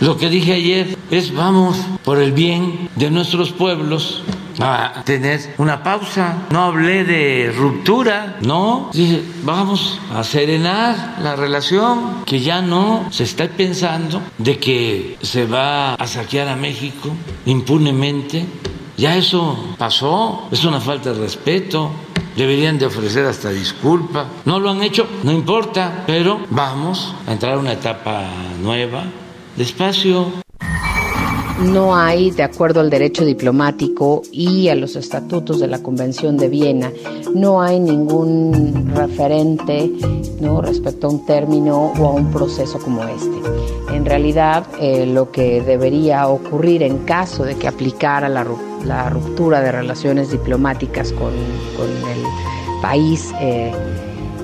[0.00, 4.22] Lo que dije ayer es vamos por el bien de nuestros pueblos
[4.60, 6.46] a tener una pausa.
[6.50, 8.90] No hablé de ruptura, no.
[8.92, 15.46] Dije, vamos a serenar la relación, que ya no se está pensando de que se
[15.46, 17.10] va a saquear a México
[17.46, 18.46] impunemente.
[18.96, 21.90] Ya eso pasó, es una falta de respeto.
[22.36, 24.26] Deberían de ofrecer hasta disculpa.
[24.44, 28.24] No lo han hecho, no importa, pero vamos a entrar a una etapa
[28.60, 29.04] nueva
[29.56, 30.32] despacio.
[31.64, 36.48] No hay, de acuerdo al derecho diplomático y a los estatutos de la Convención de
[36.48, 36.92] Viena,
[37.34, 39.90] no hay ningún referente
[40.62, 43.94] respecto a un término o a un proceso como este.
[43.94, 49.08] En realidad, eh, lo que debería ocurrir en caso de que aplicara la, ru- la
[49.08, 53.72] ruptura de relaciones diplomáticas con, el país eh,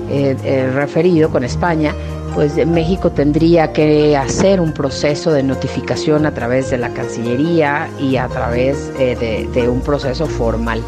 [0.09, 1.93] eh, referido, con España,
[2.33, 8.17] pues México tendría que hacer un proceso de notificación a través de la Cancillería y
[8.17, 10.81] a través eh, de, un proceso formal,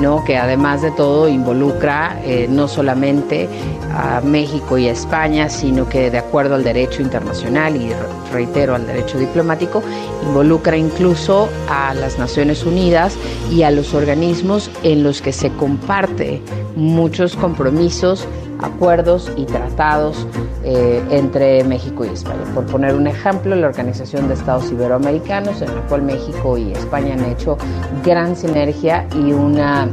[0.00, 0.24] ¿no?
[0.24, 3.48] que además de todo involucra eh, no solamente
[3.92, 7.96] a México y a España, sino que de acuerdo al derecho internacional y re-
[8.32, 9.82] reitero al derecho diplomático,
[10.26, 13.14] involucra incluso a las Naciones Unidas
[13.50, 16.42] y a los organismos en los que se comparte
[16.76, 18.26] muchos compromisos
[18.60, 20.26] acuerdos y tratados
[20.64, 22.42] eh, entre México y España.
[22.54, 27.14] Por poner un ejemplo, la Organización de Estados Iberoamericanos, en la cual México y España
[27.14, 27.56] han hecho
[28.04, 29.88] gran sinergia y una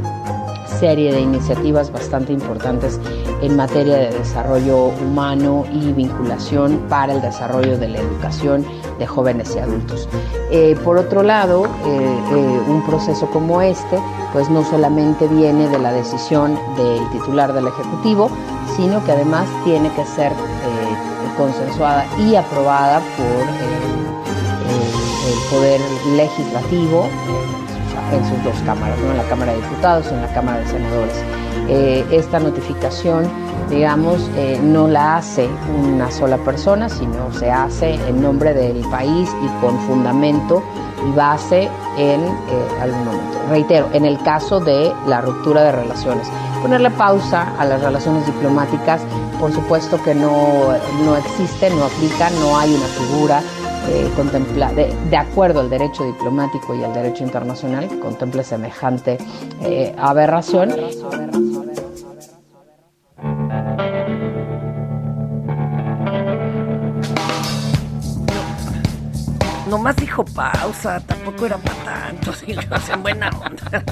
[0.78, 3.00] serie de iniciativas bastante importantes
[3.42, 8.64] en materia de desarrollo humano y vinculación para el desarrollo de la educación
[8.98, 10.08] de jóvenes y adultos.
[10.50, 13.98] Eh, por otro lado, eh, un proceso como este,
[14.32, 18.30] pues no solamente viene de la decisión del titular del Ejecutivo,
[18.76, 20.32] sino que además tiene que ser
[21.36, 23.46] consensuada y aprobada por
[25.26, 25.80] el Poder
[26.16, 27.08] Legislativo
[28.12, 29.10] en sus dos cámaras, ¿no?
[29.10, 31.24] en la Cámara de Diputados y en la Cámara de Senadores.
[31.68, 33.28] Eh, esta notificación,
[33.68, 35.48] digamos, eh, no la hace
[35.84, 40.62] una sola persona, sino se hace en nombre del país y con fundamento
[41.06, 42.28] y base en eh,
[42.80, 43.38] algún momento.
[43.48, 46.28] Reitero, en el caso de la ruptura de relaciones,
[46.62, 49.00] ponerle pausa a las relaciones diplomáticas,
[49.40, 50.68] por supuesto que no,
[51.04, 53.42] no existe, no aplica, no hay una figura
[53.88, 59.16] eh, contempla, de, de, acuerdo al derecho diplomático y al derecho internacional que contemple semejante
[59.62, 60.70] eh, aberración.
[69.66, 72.32] Nomás dijo pausa, tampoco era para tanto,
[72.68, 73.82] lo hacen buena onda.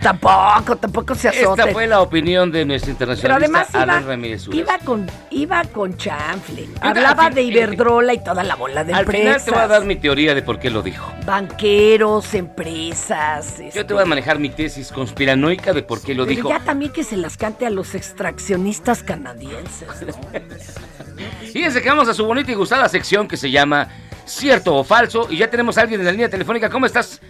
[0.00, 1.62] tampoco, tampoco se azote.
[1.62, 6.68] Esta fue la opinión de nuestro Pero internacionalista además iba, iba con iba con chanfle.
[6.80, 9.44] Hablaba de Iberdrola y toda la bola de Al final empresas.
[9.46, 11.10] te voy a dar mi teoría de por qué lo dijo.
[11.24, 13.60] Banqueros, empresas.
[13.60, 16.48] este, Yo te voy a manejar mi tesis conspiranoica de por qué lo pero dijo.
[16.50, 19.88] ya también que se las cante a los extraccionistas canadienses.
[20.06, 20.14] ¿no?
[21.52, 23.88] Fíjense que vamos a su bonita y gustada sección que se llama
[24.24, 25.26] Cierto o Falso.
[25.30, 26.68] Y ya tenemos a alguien en la línea telefónica.
[26.70, 27.20] ¿Cómo estás?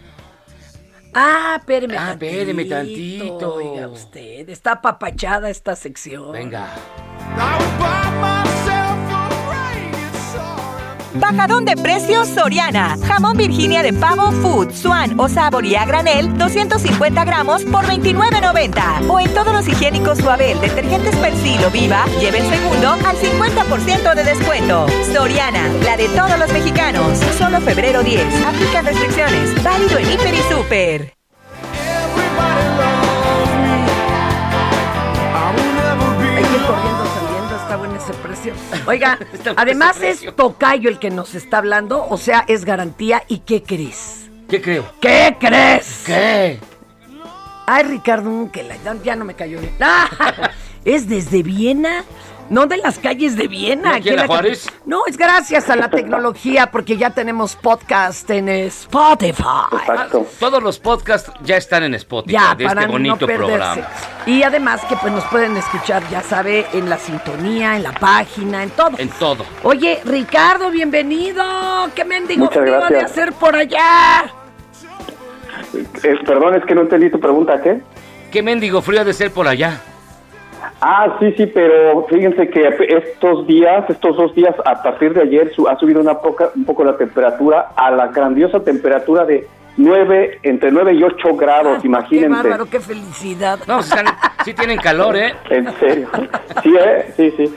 [1.12, 2.26] Ah, espéreme Ah, tantito.
[2.26, 3.54] espéreme tantito.
[3.54, 6.32] Oiga usted, está apapachada esta sección.
[6.32, 6.68] Venga.
[11.14, 12.96] Bajadón de precios Soriana.
[13.06, 19.08] Jamón Virginia de pavo Food, Swan o Saboría a granel, 250 gramos por 29.90.
[19.08, 24.14] O en todos los higiénicos Suabel, detergentes Persil o Viva, lleve el segundo al 50%
[24.14, 24.86] de descuento.
[25.12, 27.18] Soriana, la de todos los mexicanos.
[27.38, 28.44] Solo febrero 10.
[28.44, 29.62] Aplica restricciones.
[29.62, 31.23] Válido en Hiper y Super.
[38.52, 38.86] Precio.
[38.86, 39.18] Oiga,
[39.56, 40.24] además es.
[40.34, 43.22] Tocayo el que nos está hablando, o sea, es garantía.
[43.28, 44.30] ¿Y qué crees?
[44.48, 44.84] ¿Qué creo?
[45.00, 46.02] ¿Qué crees?
[46.06, 46.60] ¿Qué?
[47.66, 49.74] Ay, Ricardo, que la, ya, ya no me cayó bien.
[49.80, 50.50] Ah,
[50.84, 52.04] es desde Viena.
[52.50, 53.90] No de las calles de Viena.
[53.90, 54.68] ¿No aquí en la Juárez?
[54.84, 59.42] No, es gracias a la tecnología porque ya tenemos podcast en Spotify.
[60.38, 63.46] Todos los podcasts ya están en Spotify Ya, de para este bonito no perderse.
[63.46, 63.88] programa.
[64.26, 68.62] Y además que pues nos pueden escuchar, ya sabe, en la sintonía, en la página,
[68.62, 68.90] en todo.
[68.98, 69.44] En todo.
[69.62, 71.42] Oye, Ricardo, bienvenido.
[71.94, 73.10] ¿Qué mendigo Muchas frío de gracias.
[73.10, 74.24] hacer por allá?
[75.72, 77.80] Eh, perdón, es que no entendí tu pregunta, ¿qué?
[78.30, 79.80] ¿Qué mendigo frío ha de ser por allá?
[80.86, 85.50] Ah, sí, sí, pero fíjense que estos días, estos dos días, a partir de ayer,
[85.54, 90.40] su- ha subido una poca, un poco la temperatura a la grandiosa temperatura de 9,
[90.42, 92.28] entre 9 y 8 grados, Ah, Qué imagínense.
[92.42, 93.58] bárbaro, qué felicidad.
[93.66, 94.04] No, están-
[94.44, 95.32] sí tienen calor, ¿eh?
[95.48, 96.08] En serio.
[96.62, 97.12] Sí, ¿eh?
[97.16, 97.56] Sí, sí.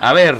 [0.00, 0.36] A ver,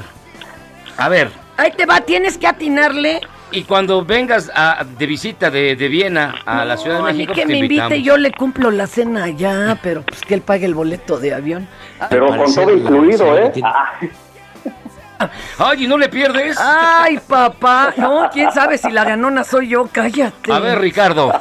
[0.96, 1.28] a ver.
[1.58, 3.20] Ahí te va, tienes que atinarle.
[3.54, 7.42] Y cuando vengas a- de visita de, de Viena a la Ciudad de México, que
[7.42, 10.74] te me invite, yo le cumplo la cena allá, pero pues que él pague el
[10.74, 11.68] boleto de avión.
[12.10, 13.52] Pero con todo incluido, ¿eh?
[13.62, 13.92] Ah,
[15.58, 16.56] Ay, ¿y no le pierdes?
[16.60, 17.94] Ay, papá.
[17.96, 20.52] No, quién sabe si la ganona soy yo, cállate.
[20.52, 21.32] A ver, Ricardo,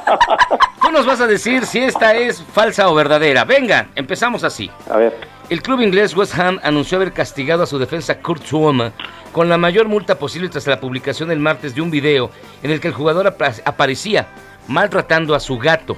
[0.81, 3.43] tú nos vas a decir si esta es falsa o verdadera.
[3.45, 4.69] Venga, empezamos así.
[4.89, 5.33] a ver.
[5.49, 8.91] El club inglés West Ham anunció haber castigado a su defensa Kurt Zouma
[9.33, 12.79] con la mayor multa posible tras la publicación el martes de un video en el
[12.79, 14.27] que el jugador apa- aparecía
[14.67, 15.97] maltratando a su gato.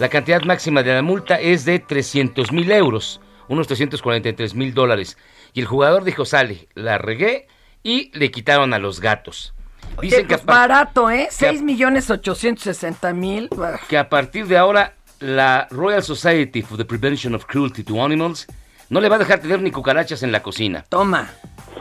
[0.00, 5.16] La cantidad máxima de la multa es de 300 mil euros, unos 343 mil dólares.
[5.54, 7.46] Y el jugador dijo, sale, la regué
[7.82, 9.54] y le quitaron a los gatos.
[9.96, 11.28] Oye, Dicen a, pues barato, ¿eh?
[11.30, 13.48] 6 millones 860 mil.
[13.88, 18.46] que a partir de ahora la Royal Society for the Prevention of Cruelty to Animals
[18.90, 20.84] no le va a dejar tener ni cucarachas en la cocina.
[20.88, 21.28] Toma.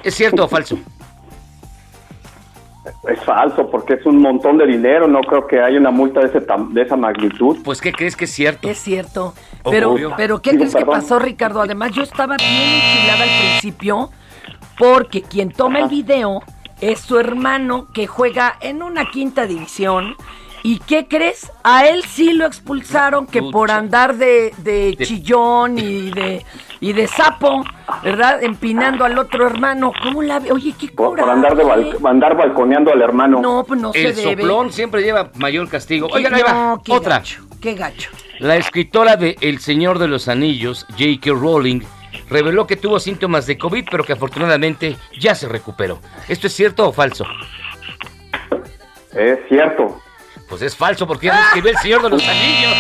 [0.04, 0.78] ¿Es cierto o falso?
[3.10, 5.08] Es falso, porque es un montón de dinero.
[5.08, 7.58] No creo que haya una multa de, ese tam- de esa magnitud.
[7.64, 8.70] Pues, ¿qué crees que es cierto?
[8.70, 9.34] Es cierto.
[9.64, 10.14] Pero, obvio.
[10.16, 11.62] pero ¿qué Digo, crees que pasó, Ricardo?
[11.62, 14.12] Además, yo estaba bien enchilada al principio
[14.78, 16.44] porque quien toma el video
[16.82, 20.16] es su hermano que juega en una quinta división
[20.68, 21.52] ¿Y qué crees?
[21.64, 26.44] A él sí lo expulsaron que por andar de, de chillón y de
[26.80, 27.64] y de sapo,
[28.04, 28.42] ¿verdad?
[28.44, 29.92] Empinando al otro hermano.
[30.02, 30.52] ¿Cómo la ve?
[30.52, 31.22] Oye, qué cura.
[31.22, 33.40] por andar, de bal- andar balconeando al hermano.
[33.42, 34.42] No, pues no El se debe.
[34.42, 36.08] soplón siempre lleva mayor castigo.
[36.16, 37.18] Ahí va, no, qué otra.
[37.18, 38.10] gacho, qué gacho.
[38.40, 41.30] La escritora de El Señor de los Anillos, J.K.
[41.30, 41.82] Rowling,
[42.28, 46.00] reveló que tuvo síntomas de COVID, pero que afortunadamente ya se recuperó.
[46.28, 47.24] ¿Esto es cierto o falso?
[49.14, 50.02] Es cierto.
[50.50, 52.74] Pues es falso porque no escribió El Señor de los Anillos.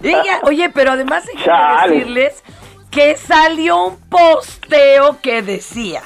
[0.02, 1.94] Ella, oye, pero además déjenme Chale.
[1.96, 2.42] decirles
[2.90, 6.02] que salió un posteo que decía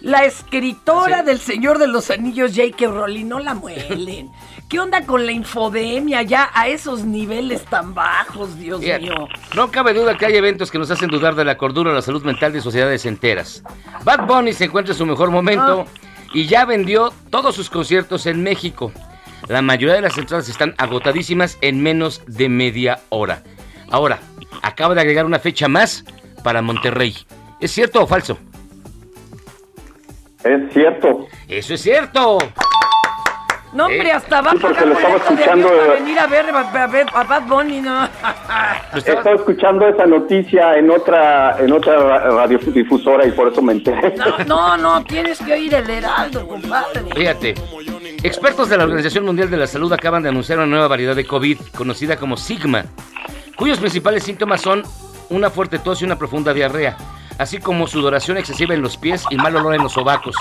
[0.00, 2.86] la escritora del Señor de los Anillos, J.K.
[2.88, 4.30] Rowling, no la muelen.
[4.68, 9.28] ¿Qué onda con la infodemia ya a esos niveles tan bajos, Dios mío?
[9.54, 12.02] No cabe duda que hay eventos que nos hacen dudar de la cordura o la
[12.02, 13.62] salud mental de sociedades enteras.
[14.02, 15.84] Bad Bunny se encuentra en su mejor momento
[16.32, 18.92] y ya vendió todos sus conciertos en México.
[19.48, 23.42] La mayoría de las entradas están agotadísimas en menos de media hora.
[23.90, 24.18] Ahora,
[24.62, 26.04] acaba de agregar una fecha más
[26.42, 27.14] para Monterrey.
[27.60, 28.38] ¿Es cierto o falso?
[30.44, 31.26] Es cierto.
[31.48, 32.38] Eso es cierto.
[33.72, 36.00] No, hombre, Eh, hasta va a sí, porque lo estaba de escuchando, avión para eh.
[36.02, 38.04] venir a ver, a ver a Bad Bunny, ¿no?
[38.94, 44.14] Estaba escuchando esa noticia en otra en otra ra- radiodifusora y por eso me enteré.
[44.16, 47.00] No, no, no, tienes que oír el Heraldo, compadre.
[47.16, 47.54] Fíjate,
[48.22, 51.26] expertos de la Organización Mundial de la Salud acaban de anunciar una nueva variedad de
[51.26, 52.84] COVID conocida como Sigma,
[53.56, 54.82] cuyos principales síntomas son
[55.28, 56.96] una fuerte tos y una profunda diarrea,
[57.38, 60.36] así como sudoración excesiva en los pies y mal olor en los sobacos.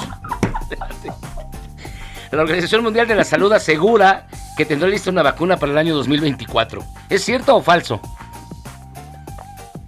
[2.31, 5.95] La Organización Mundial de la Salud asegura que tendrá lista una vacuna para el año
[5.95, 6.83] 2024.
[7.09, 7.99] ¿Es cierto o falso?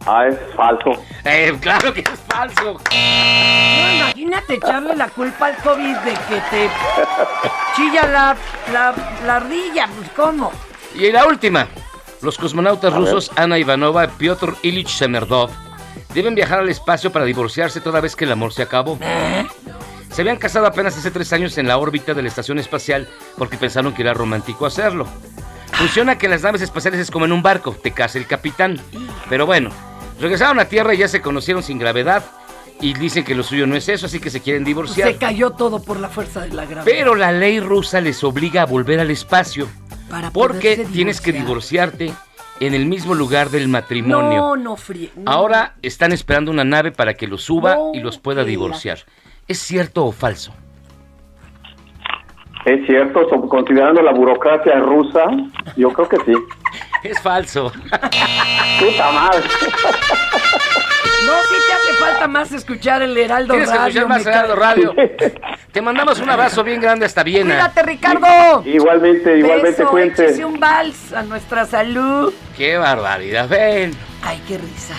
[0.05, 0.91] Ah, es falso.
[1.23, 2.73] Eh, claro que es falso.
[2.91, 6.69] No, imagínate echarle la culpa al COVID de que te
[7.75, 8.35] chilla la,
[8.73, 8.93] la,
[9.25, 10.51] la ardilla, pues ¿cómo?
[10.95, 11.67] Y la última.
[12.21, 13.05] Los cosmonautas A ver.
[13.13, 15.49] rusos Ana Ivanova y Piotr Ilich Semerdov
[16.13, 18.97] deben viajar al espacio para divorciarse toda vez que el amor se acabó.
[20.11, 23.57] Se habían casado apenas hace tres años en la órbita de la estación espacial porque
[23.57, 25.07] pensaron que era romántico hacerlo.
[25.73, 28.79] Funciona que en las naves espaciales es como en un barco, te casa el capitán.
[29.27, 29.71] Pero bueno,
[30.23, 32.23] regresaron a Tierra y ya se conocieron sin gravedad
[32.81, 35.07] y dicen que lo suyo no es eso, así que se quieren divorciar.
[35.07, 36.85] Se cayó todo por la fuerza de la gravedad.
[36.85, 39.67] Pero la ley rusa les obliga a volver al espacio.
[40.09, 42.13] Para porque tienes que divorciarte
[42.59, 44.39] en el mismo lugar del matrimonio.
[44.39, 45.11] No, no, fríe.
[45.15, 45.31] no.
[45.31, 48.99] Ahora están esperando una nave para que los suba No, y los pueda divorciar.
[49.47, 50.53] ¿Es cierto o falso?
[52.65, 55.25] Es cierto, considerando la burocracia rusa,
[55.75, 56.33] yo creo que sí.
[57.03, 57.71] Es falso.
[57.71, 59.41] Puta madre.
[61.25, 63.87] No, sí te hace falta más escuchar el Heraldo Tienes que Radio.
[64.01, 64.55] escuchar más Heraldo.
[64.55, 64.95] Radio.
[65.71, 67.55] Te mandamos un abrazo bien grande hasta Viena.
[67.55, 68.63] Cuídate, Ricardo.
[68.65, 69.83] Igualmente, igualmente,
[70.23, 72.33] échese un vals a nuestra salud.
[72.57, 73.93] Qué barbaridad, ven.
[74.21, 74.95] Ay, qué risa.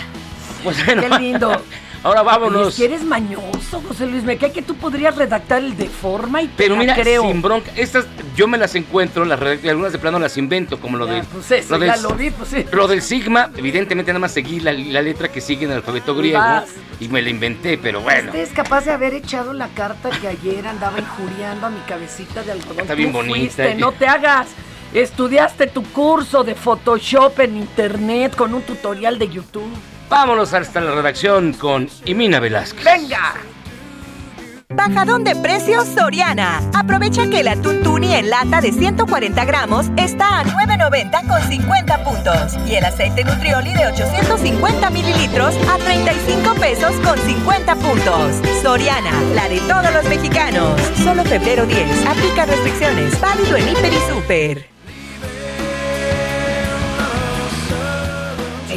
[0.63, 1.61] Pues bueno, Qué lindo.
[2.05, 2.67] ahora vámonos.
[2.69, 4.23] es que eres mañoso, José Luis.
[4.23, 7.23] Me cae que tú podrías redactar el de forma y te Pero mira, creo.
[7.23, 10.97] sin bronca, estas yo me las encuentro, las redacto algunas de plano las invento, como
[10.97, 12.65] lo Ya, de pues eso, del, ya lo vi, pues sí.
[12.71, 16.15] lo del sigma, evidentemente nada más seguí la, la letra que sigue en el alfabeto
[16.15, 16.69] griego Vas.
[16.99, 18.27] y me la inventé, pero bueno.
[18.29, 22.43] Usted es capaz de haber echado la carta que ayer andaba injuriando a mi cabecita
[22.43, 22.79] de algodón.
[22.81, 23.35] Está bien Tú bonita.
[23.35, 24.47] fuiste, no te hagas.
[24.93, 29.69] Estudiaste tu curso de Photoshop en internet con un tutorial de YouTube.
[30.09, 32.83] Vámonos hasta la redacción con Imina Velázquez.
[32.83, 33.33] ¡Venga!
[34.69, 36.61] Bajadón de precios Soriana.
[36.73, 37.75] Aprovecha que el atún
[38.13, 42.53] en lata de 140 gramos está a 9.90 con 50 puntos.
[42.67, 48.41] Y el aceite nutrioli de 850 mililitros a 35 pesos con 50 puntos.
[48.61, 50.79] Soriana, la de todos los mexicanos.
[51.03, 52.05] Solo febrero 10.
[52.05, 53.19] Aplica restricciones.
[53.19, 54.74] Válido en Hiper y Super.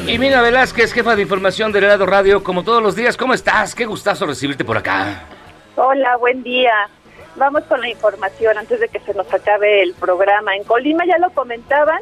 [0.08, 3.74] Imina Velázquez, jefa de información del Heraldo Radio, como todos los días, ¿cómo estás?
[3.74, 5.24] Qué gustazo recibirte por acá.
[5.76, 6.72] Hola, buen día.
[7.36, 10.56] Vamos con la información antes de que se nos acabe el programa.
[10.56, 11.98] En Colima ya lo comentaban,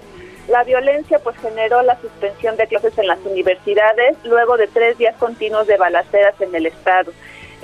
[0.46, 5.16] la violencia pues generó la suspensión de clases en las universidades luego de tres días
[5.16, 7.12] continuos de balaceras en el estado.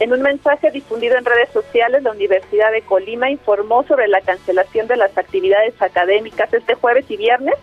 [0.01, 4.89] En un mensaje difundido en redes sociales, la Universidad de Colima informó sobre la cancelación
[4.89, 7.55] de las actividades académicas este jueves y viernes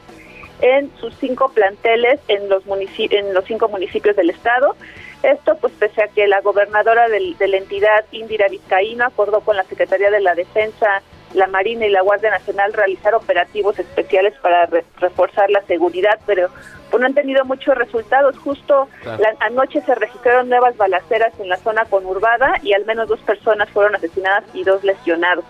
[0.61, 4.75] en sus cinco planteles en los, en los cinco municipios del estado.
[5.23, 9.57] Esto pues pese a que la gobernadora del- de la entidad, Indira Vizcaíno, acordó con
[9.57, 11.01] la Secretaría de la Defensa,
[11.33, 16.47] la Marina y la Guardia Nacional realizar operativos especiales para re- reforzar la seguridad, pero
[16.89, 18.37] pues, no han tenido muchos resultados.
[18.39, 19.21] Justo Claro.
[19.21, 23.69] la anoche se registraron nuevas balaceras en la zona conurbada y al menos dos personas
[23.69, 25.45] fueron asesinadas y dos lesionados.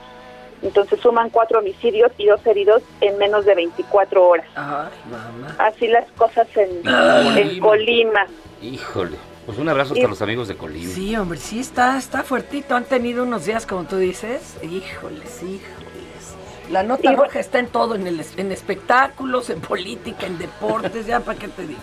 [0.61, 4.45] Entonces suman cuatro homicidios y dos heridos en menos de 24 horas.
[4.55, 5.55] Ay, mamá.
[5.57, 6.81] Así las cosas en,
[7.37, 8.25] en Colima.
[8.61, 9.17] Híjole.
[9.45, 10.93] Pues un abrazo Y- hasta los amigos de Colima.
[10.93, 12.75] Sí, hombre, sí está, está fuertito.
[12.75, 14.57] Han tenido unos días, como tú dices.
[14.61, 16.35] Híjoles, híjoles.
[16.69, 21.07] La nota Y roja está en todo, en, el, en espectáculos, en política, en deportes,
[21.07, 21.79] ya para qué te digo.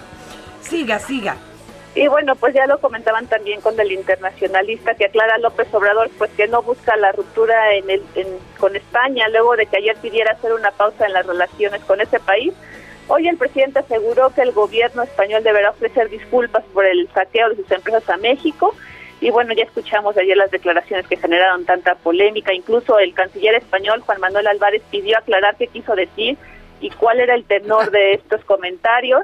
[0.61, 1.37] Siga, siga.
[1.97, 6.31] Y bueno, pues ya lo comentaban también con el internacionalista que aclara López Obrador, pues
[6.33, 10.33] que no busca la ruptura en el, en- con España, luego de que ayer pidiera
[10.33, 12.53] hacer una pausa en las relaciones con ese país.
[13.09, 17.57] Hoy el presidente aseguró que el gobierno español deberá ofrecer disculpas por el saqueo de
[17.57, 18.75] sus empresas a México.
[19.23, 22.53] Y bueno, ya escuchamos ayer las declaraciones que generaron tanta polémica.
[22.53, 26.37] Incluso el canciller español, Juan Manuel Álvarez, pidió aclarar qué quiso decir
[26.83, 29.23] y cuál era el tenor de estos comentarios.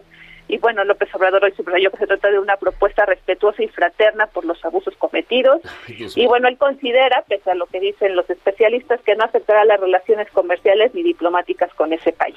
[0.53, 4.27] Y bueno, López Obrador hoy subrayó que se trata de una propuesta respetuosa y fraterna
[4.27, 5.63] por los abusos cometidos.
[5.89, 9.81] Y bueno, él considera, pese a lo que dicen los especialistas, que no afectará las
[9.81, 12.37] relaciones comerciales ni diplomáticas con ese país.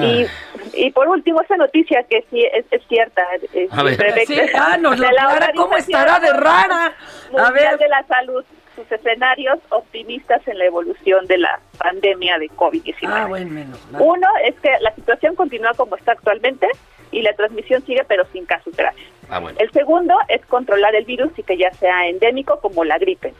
[0.00, 0.26] Y,
[0.72, 3.22] y por último, esa noticia que sí es, es cierta.
[3.52, 3.98] eh, A ver.
[3.98, 6.86] prevé Sí, ah, nos de la aclara, ¿cómo estará de rara?
[6.86, 7.78] A Mundial ver.
[7.80, 8.42] de la Salud,
[8.74, 12.94] sus escenarios optimistas en la evolución de la pandemia de COVID-19.
[13.04, 13.76] Ah, bueno.
[13.98, 16.66] Uno es que la situación continúa como está actualmente
[17.12, 19.02] y la transmisión sigue pero sin casos graves.
[19.28, 19.58] Ah, bueno.
[19.60, 23.32] El segundo es controlar el virus y que ya sea endémico como la gripe.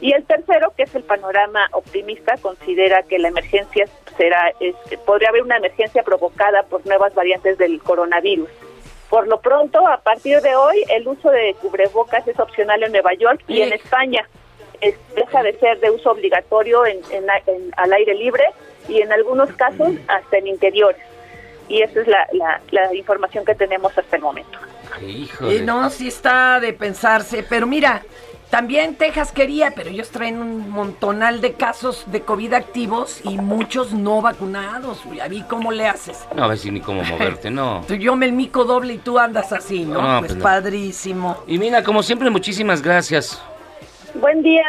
[0.00, 4.74] Y el tercero, que es el panorama optimista, considera que la emergencia será, es-
[5.06, 8.48] podría haber una emergencia provocada por nuevas variantes del coronavirus.
[9.10, 13.14] Por lo pronto, a partir de hoy, el uso de cubrebocas es opcional en Nueva
[13.14, 14.26] York y en España.
[14.80, 18.44] Es- deja de ser de uso obligatorio en, en- en- al aire libre
[18.88, 21.00] y en algunos casos hasta en interiores.
[21.68, 24.58] Y esa es la, la- la información que tenemos hasta el momento.
[25.00, 28.02] Y no, sí está de pensarse, pero mira,
[28.50, 33.92] también Texas quería, pero ellos traen un montonal de casos de COVID activos y muchos
[33.92, 35.00] no vacunados.
[35.12, 36.24] Ya vi cómo le haces.
[36.36, 37.82] No, a ver si ni cómo moverte, no.
[37.88, 40.00] Tú, yo me el mico doble y tú andas así, ¿no?
[40.00, 40.42] No, pues pues no.
[40.44, 41.38] padrísimo.
[41.48, 43.42] Y Mina, como siempre, muchísimas gracias.
[44.14, 44.64] Buen día.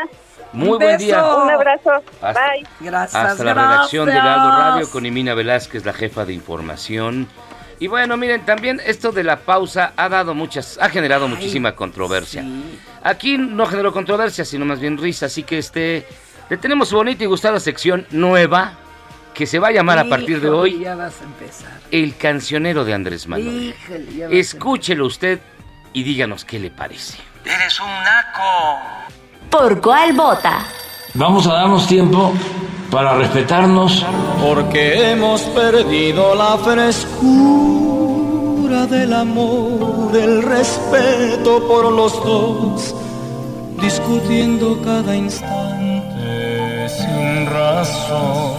[0.56, 1.24] Muy buen día.
[1.24, 1.92] Un abrazo.
[2.22, 2.66] Hasta- Bye.
[2.80, 3.16] Gracias.
[3.16, 7.28] Hasta la redacción de Heraldo Radio con Imina Velázquez, la jefa de información.
[7.80, 12.44] Y bueno, miren, también esto de la pausa ha dado muchas, ha generado muchísima controversia.
[13.04, 16.08] Aquí no generó controversia, sino más bien risa, así que este,
[16.50, 18.74] le tenemos su bonita y gustada sección nueva
[19.34, 21.70] que se va a llamar a partir de hoy Ya vas a empezar.
[21.92, 23.76] El cancionero de Andrés Manuel.
[23.78, 25.40] Híjole, ya vas a Escúchelo usted
[25.92, 27.18] y díganos qué le parece.
[27.44, 28.80] Eres un naco.
[29.50, 30.66] ¿Por cuál vota?
[31.14, 32.34] Vamos a darnos tiempo
[32.92, 34.06] para respetarnos.
[34.42, 37.26] Porque hemos perdido la frescura
[38.88, 42.96] del amor, el respeto por los dos,
[43.82, 48.54] discutiendo cada instante sin razón.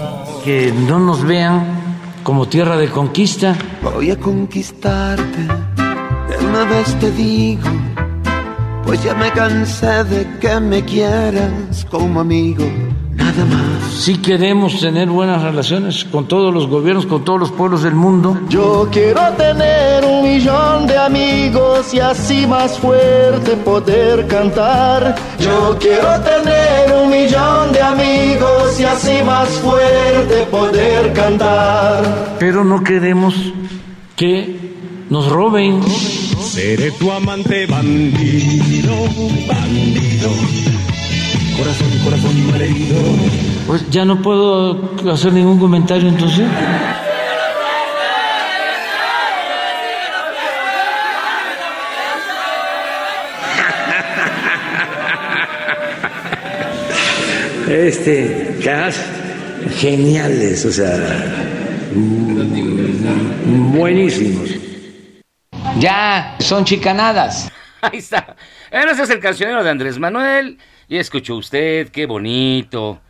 [0.45, 1.87] Que no nos vean
[2.23, 3.57] como tierra de conquista.
[3.83, 5.43] Voy a conquistarte,
[6.29, 7.69] de una vez te digo,
[8.87, 12.65] pues ya me cansé de que me quieras como amigo,
[13.15, 13.93] nada más.
[13.93, 18.39] Si queremos tener buenas relaciones con todos los gobiernos, con todos los pueblos del mundo.
[18.49, 25.17] Yo quiero tener un millón de amigos y así más fuerte poder cantar.
[25.41, 32.37] Yo quiero tener un millón de amigos y así más fuerte poder cantar.
[32.39, 33.35] Pero no queremos
[34.15, 34.75] que
[35.11, 35.81] nos roben.
[36.57, 38.95] Seré tu amante bandido,
[39.47, 40.31] bandido.
[41.55, 42.97] Corazón, corazón malherido.
[43.67, 46.47] Pues ya no puedo hacer ningún comentario entonces.
[57.69, 58.99] Este, caras
[59.79, 60.97] geniales, o sea,
[63.75, 64.66] buenísimos.
[65.79, 67.51] Ya, son chicanadas.
[67.81, 68.37] Ahí está.
[68.71, 70.59] Bueno, ese es el cancionero de Andrés Manuel.
[70.89, 73.01] Y escuchó usted, qué bonito.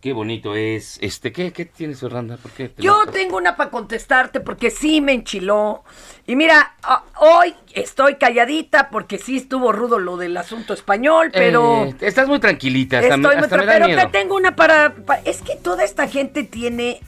[0.00, 0.98] Qué bonito es.
[1.02, 2.36] Este, ¿qué, qué tienes, Fernanda?
[2.38, 5.84] ¿Por qué te Yo lo- tengo una para contestarte porque sí me enchiló.
[6.26, 11.84] Y mira, a- hoy estoy calladita porque sí estuvo rudo lo del asunto español, pero...
[11.84, 14.00] Eh, estás muy tranquilita, hasta, me- Estoy muy hasta me tra- da pero miedo.
[14.00, 17.00] te tengo una para, pa- Es que toda esta gente tiene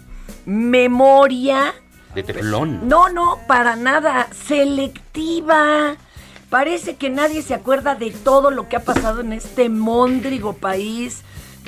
[0.45, 1.75] memoria.
[2.15, 2.89] De teflón.
[2.89, 4.29] No, no, para nada.
[4.33, 5.97] Selectiva.
[6.51, 11.23] Parece que nadie se acuerda de todo lo que ha pasado en este móndrigo país.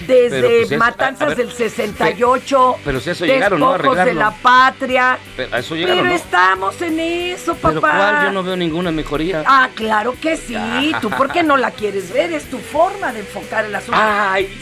[0.06, 3.72] Desde pues, es- matanzas a ver, del 68, pero si eso llegaron, ¿no?
[3.94, 5.18] de la patria.
[5.36, 6.14] Pero a eso llegaron, Pero ¿no?
[6.14, 7.68] estamos en eso, papá.
[7.68, 8.24] Pero ¿cuál?
[8.26, 9.42] Yo no veo ninguna mejoría.
[9.46, 10.56] Ah, claro que sí.
[11.00, 12.32] ¿Tú por qué no la quieres ver?
[12.32, 13.98] Es tu forma de enfocar el asunto.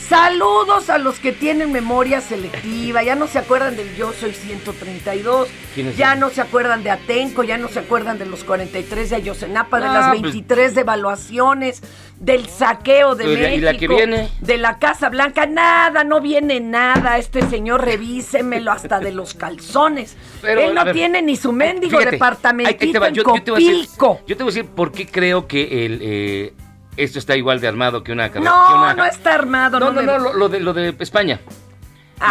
[0.09, 3.03] Saludos a los que tienen memoria selectiva.
[3.03, 5.49] Ya no se acuerdan del Yo Soy 132.
[5.75, 7.43] ¿Quiénes Ya no se acuerdan de Atenco.
[7.43, 11.83] Ya no se acuerdan de los 43 de Ayocenapa, de Ah, las pues- 23 devaluaciones,
[12.23, 13.65] del saqueo de ¿Y la- y México.
[13.65, 14.29] la que viene?
[14.41, 15.45] De la Casa Blanca.
[15.47, 17.19] Nada, no viene nada.
[17.19, 20.17] Este señor revísemelo hasta de los calzones.
[20.41, 23.09] Pero, Él no ver, tiene ni su mendigo Fíjate, departamentito va.
[23.09, 24.21] en Yo, yo te voy a decir, Copilco.
[24.29, 26.55] yo te voy a decir por qué creo que el, eh,
[26.97, 28.51] esto está igual de armado que una carrera.
[28.53, 29.81] No, una- no está armado.
[29.81, 31.41] No, no, me- no, lo, lo de, lo de España.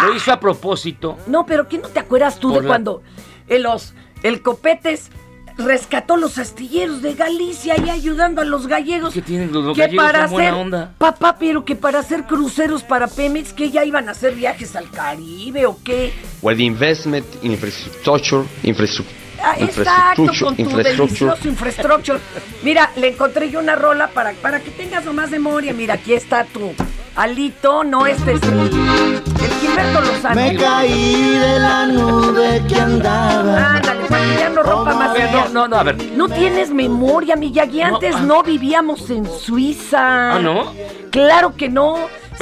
[0.05, 1.17] Lo hizo a propósito.
[1.27, 3.03] No, pero ¿qué no te acuerdas tú de la- cuando
[3.49, 5.11] el, los, el Copetes
[5.57, 9.13] rescató los astilleros de Galicia y ayudando a los gallegos?
[9.13, 10.93] ¿Qué tienen los, los que gallegos para son buena hacer, onda?
[10.97, 14.89] papá, pero que para hacer cruceros para Pemex, que ya iban a hacer viajes al
[14.89, 16.13] Caribe o qué.
[16.41, 22.19] where the investment in infrastructure, infrastructure, Ah, exacto, con tu infrastructure, delicioso infrastructure.
[22.63, 25.73] Mira, le encontré yo una rola para, para que tengas nomás memoria.
[25.73, 26.71] Mira, aquí está tu
[27.15, 30.35] alito, no, este es el, el Gilberto Lozano.
[30.35, 33.75] Me caí de la nube que andaba.
[33.75, 35.13] Ándale, ya no rompa más.
[35.13, 36.11] ver, no, no, no, a ver.
[36.15, 37.81] No tienes memoria, Miyagi.
[37.81, 38.21] Antes ah.
[38.21, 40.35] no, vivíamos en Suiza.
[40.35, 40.73] Ah, ¿no?
[41.11, 41.95] Claro que no.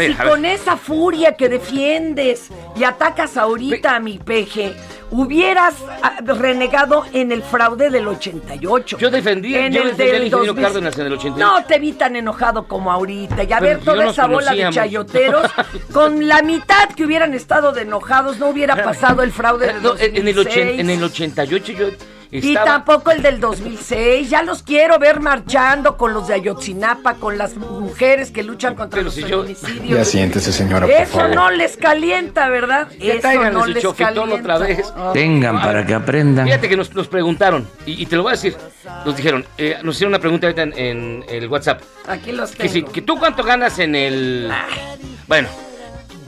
[0.07, 4.73] Si con esa furia que defiendes y atacas ahorita a mi peje,
[5.11, 8.97] hubieras ah, renegado en el fraude del 88.
[8.97, 10.63] Yo defendí, en yo el defendí al del ingeniero 2000.
[10.63, 11.45] Cárdenas en el 88.
[11.59, 13.43] No te vi tan enojado como ahorita.
[13.43, 15.51] Y a ver, toda esa bola de chayoteros,
[15.93, 19.97] con la mitad que hubieran estado de enojados, no hubiera pasado el fraude del No,
[19.97, 20.47] en, el 2006.
[20.47, 21.87] ochen- en el 88 yo
[22.31, 24.29] Y tampoco el del 2006.
[24.29, 29.01] Ya los quiero ver marchando con los de Ayotzinapa, con las mujeres que luchan contra
[29.01, 29.45] los si yo-.
[29.85, 31.35] Ya siéntese, señora, por Eso favor.
[31.35, 32.87] no les calienta, ¿verdad?
[32.89, 34.35] Que Eso no les calienta.
[34.35, 34.93] otra vez.
[35.13, 36.45] Tengan para que aprendan.
[36.45, 38.55] Fíjate que nos, nos preguntaron, y, y te lo voy a decir,
[39.05, 41.81] nos dijeron, eh, nos hicieron una pregunta ahorita en, en el WhatsApp.
[42.07, 42.91] Aquí los Que, si, tengo.
[42.93, 44.51] que tú cuánto ganas en el...
[45.27, 45.47] Bueno,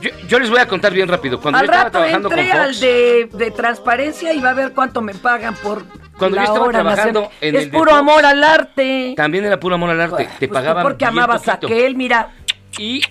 [0.02, 1.40] yo, yo les voy a contar bien rápido.
[1.40, 4.54] Cuando al yo estaba rato trabajando con entré al de, de transparencia y va a
[4.54, 5.84] ver cuánto me pagan por
[6.18, 9.14] Cuando la yo estaba hora trabajando en Es el puro amor al arte.
[9.16, 10.28] también era puro amor al arte.
[10.40, 11.68] te Pues pagaban porque bien amabas a poquito.
[11.68, 12.32] aquel, mira.
[12.78, 13.02] Y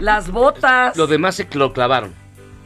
[0.00, 0.96] las botas.
[0.96, 2.14] lo demás se lo clavaron.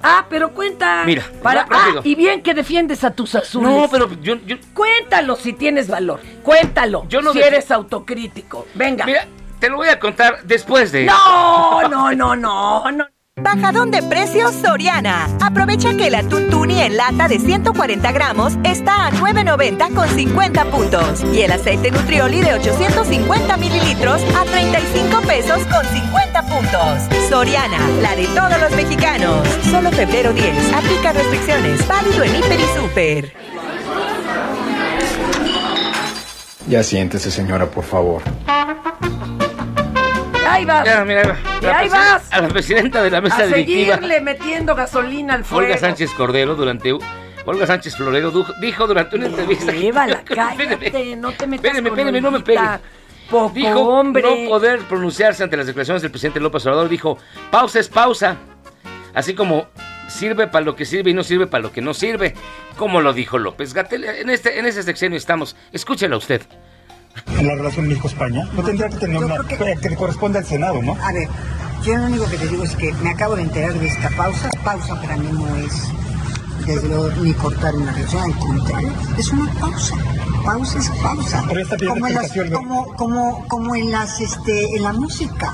[0.07, 1.03] Ah, pero cuenta.
[1.07, 3.71] Mira, Para, ah, y bien que defiendes a tus azules.
[3.71, 4.57] No, pero yo, yo...
[4.75, 6.21] Cuéntalo si tienes valor.
[6.43, 7.07] Cuéntalo.
[7.09, 8.67] Yo no si eres autocrítico.
[8.75, 9.07] Venga.
[9.07, 9.27] Mira,
[9.59, 11.07] te lo voy a contar después de...
[11.07, 13.07] No, no, no, no, no.
[13.45, 15.29] Bajadón de precios Soriana.
[15.41, 20.65] Aprovecha que el atún tuni en lata de 140 gramos está a 9.90 con 50
[20.67, 21.25] puntos.
[21.33, 27.29] Y el aceite nutrioli de 850 mililitros a 35 pesos con 50 puntos.
[27.29, 29.49] Soriana, la de todos los mexicanos.
[29.69, 30.73] Solo febrero 10.
[30.73, 31.87] Aplica restricciones.
[31.89, 33.33] Válido en Hiper y Super.
[36.69, 38.23] Ya siéntese, señora, por favor.
[40.47, 40.87] Ahí vas.
[41.07, 42.33] Mira, Y ahí vas.
[42.33, 45.65] A la presidenta de la mesa a directiva, seguirle metiendo gasolina al fuego.
[45.67, 46.93] Olga Sánchez Cordero, durante...
[47.47, 49.71] Olga Sánchez Florero dijo durante una entrevista...
[49.73, 52.79] Llévala, cállate, no te metas Espéreme, con espéreme, no me Olguita.
[52.79, 52.89] pegue.
[53.31, 54.23] Poco Dijo hombre.
[54.45, 56.89] no poder pronunciarse ante las declaraciones del presidente López Obrador.
[56.89, 57.19] Dijo,
[57.51, 58.37] pausa es pausa.
[59.15, 59.67] Así como
[60.09, 62.35] sirve para lo que sirve y no sirve para lo que no sirve.
[62.77, 64.05] Como lo dijo López Gatel.
[64.05, 65.57] En, este, en ese sexenio estamos.
[65.73, 66.43] Escúchela usted.
[67.39, 70.83] En la relación México-España, no tendría que tener una que, que le corresponde al Senado,
[70.83, 70.97] ¿no?
[71.03, 71.29] A ver,
[71.85, 74.49] yo lo único que te digo es que me acabo de enterar de esta pausa.
[74.65, 75.73] Pausa para mí no es,
[76.67, 79.95] desde luego, ni cortar una relación, al contrario, es una pausa.
[80.45, 81.45] Pausa es pausa.
[81.49, 85.53] Pero está pidiendo como, en las, como, como, como en las, este, en la música,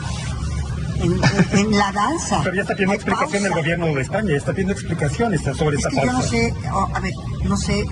[1.03, 2.41] en, en- en la danza.
[2.43, 5.85] Pero ya está pidiendo explicación el gobierno de España, ya está pidiendo explicaciones sobre Es
[5.87, 6.29] esta que yo no pausa.
[6.29, 7.13] sé, oh, a ver,
[7.45, 7.85] no sé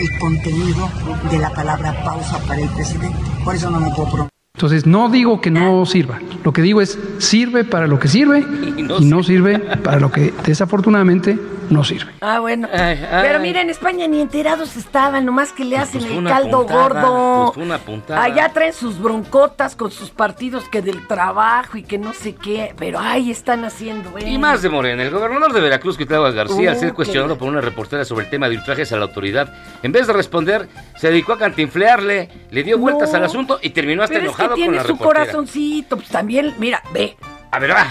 [0.00, 0.88] el contenido
[1.30, 3.16] de la palabra pausa para el presidente.
[3.44, 4.30] Por eso no me puedo pronunciar.
[4.54, 6.18] Entonces, no digo que no sirva.
[6.42, 8.42] Lo que digo es, sirve para lo que sirve
[8.76, 11.38] y no sirve para lo que desafortunadamente
[11.70, 12.12] no sirve.
[12.20, 12.68] Ah, bueno.
[12.72, 13.04] ay.
[13.22, 16.58] Pero mira, en España ni enterados estaban, nomás que le hacen Pues fue el caldo
[16.66, 17.42] puntada, gordo.
[17.46, 18.22] pues fue una puntada.
[18.22, 22.74] Allá traen sus broncotas con sus partidos que del trabajo y que no sé qué.
[22.78, 24.28] Pero ay, están haciendo, ¿eh?
[24.28, 25.02] Y más de Morena.
[25.02, 28.30] El gobernador de Veracruz, Cuitlava García, al ser cuestionado qué- por una reportera sobre el
[28.30, 29.52] tema de ultrajes a la autoridad,
[29.82, 33.16] en vez de responder, se dedicó a cantinflearle, le dio vueltas No.
[33.18, 35.20] al asunto y terminó hasta Pero es que enojado con tiene la su reportera.
[35.26, 35.96] corazoncito.
[35.96, 37.16] Pues también, mira, ve.
[37.50, 37.86] A ver, va.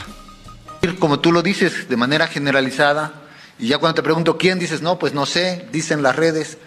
[1.00, 3.12] Como tú lo dices de manera generalizada,
[3.60, 6.58] y ya cuando te pregunto quién, dices, no, pues no sé, dicen las redes.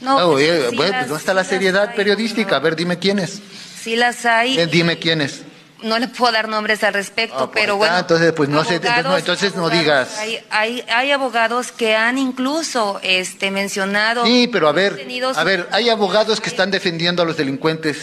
[0.00, 2.56] No, Ah, pues, sí bueno, las- pues ¿dónde está la sí seriedad hay, periodística?
[2.56, 3.40] A ver, dime quiénes.
[3.82, 4.58] Sí las hay.
[4.58, 5.42] Eh, dime quiénes.
[5.82, 7.94] no le puedo dar nombres al respecto, pero bueno.
[7.94, 10.18] Ah, entonces, pues no sé, entonces no, abogados- no digas.
[10.18, 14.26] Hay, hay, hay abogados que han incluso este, mencionado.
[14.26, 17.96] Sí, pero a ver, a ver, hay abogados que están defendiendo a los delincuentes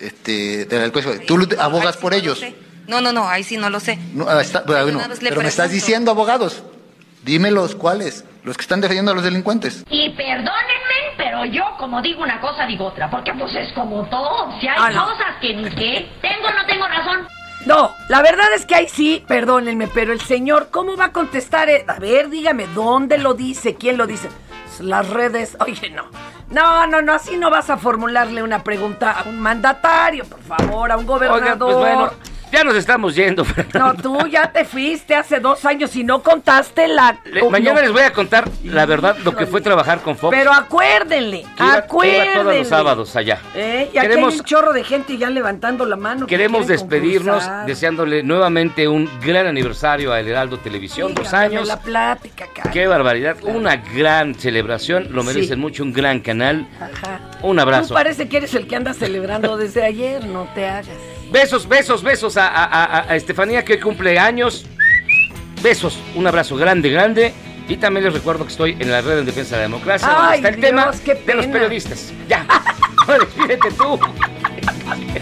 [0.00, 1.24] este, de la delincuencia.
[1.24, 2.42] ¿Tú abogas por ellos?
[2.88, 4.00] No, no, no, ahí sí no lo sé.
[4.14, 6.62] No, ah, está- bueno, pero me estás diciendo abogados.
[7.22, 8.24] Dímelos, ¿cuáles?
[8.42, 9.84] Los que están defendiendo a los delincuentes.
[9.88, 14.50] Y perdónenme, pero yo como digo una cosa digo otra, porque pues es como todo.
[14.60, 15.04] Si hay Ah, no.
[15.06, 17.28] cosas que ni sé, tengo o no tengo razón.
[17.64, 21.70] No, la verdad es que ahí sí, perdónenme, pero el señor, ¿cómo va a contestar?
[21.70, 23.76] Eh, A ver, dígame, ¿dónde lo dice?
[23.76, 24.28] ¿Quién lo dice?
[24.80, 25.56] Las redes.
[25.60, 26.06] Oye, no.
[26.50, 30.90] No, no, no, así no vas a formularle una pregunta a un mandatario, por favor,
[30.90, 31.58] a un Oiga, gobernador.
[31.58, 32.10] pues bueno,
[32.52, 33.44] ya nos estamos yendo.
[33.74, 37.18] No, tú ya te fuiste hace dos años y no contaste la...
[37.24, 37.82] Le- mañana no.
[37.82, 40.34] les voy a contar la verdad lo que fue trabajar con Fox.
[40.36, 42.34] Pero acuérdenle, iba- que iba acuérdenle.
[42.34, 43.38] todos los sábados allá.
[43.54, 43.90] ¿Eh?
[43.92, 46.26] Y aquí Queremos- hay un chorro de gente ya levantando la mano.
[46.26, 47.66] que Queremos despedirnos concursar.
[47.66, 51.66] deseándole nuevamente un gran aniversario a El Heraldo Televisión, dos años.
[51.66, 52.70] la plática, cara.
[52.70, 55.56] Qué barbaridad, una gran celebración, lo merecen Sí.
[55.56, 56.66] mucho, un gran canal.
[56.80, 57.20] Ajá.
[57.42, 57.88] Un abrazo.
[57.88, 60.88] Tú parece que eres el que anda celebrando desde ayer, no te hagas.
[61.32, 64.66] Besos, besos, besos a, a- a- a Estefanía que hoy cumple años.
[65.62, 67.32] Besos, un abrazo grande, grande.
[67.68, 70.08] Y también les recuerdo que estoy en la red en defensa de la democracia.
[70.08, 70.90] donde está el Dios, tema
[71.26, 72.12] de los periodistas.
[72.28, 72.46] Ya.
[73.20, 73.98] Despídete tú.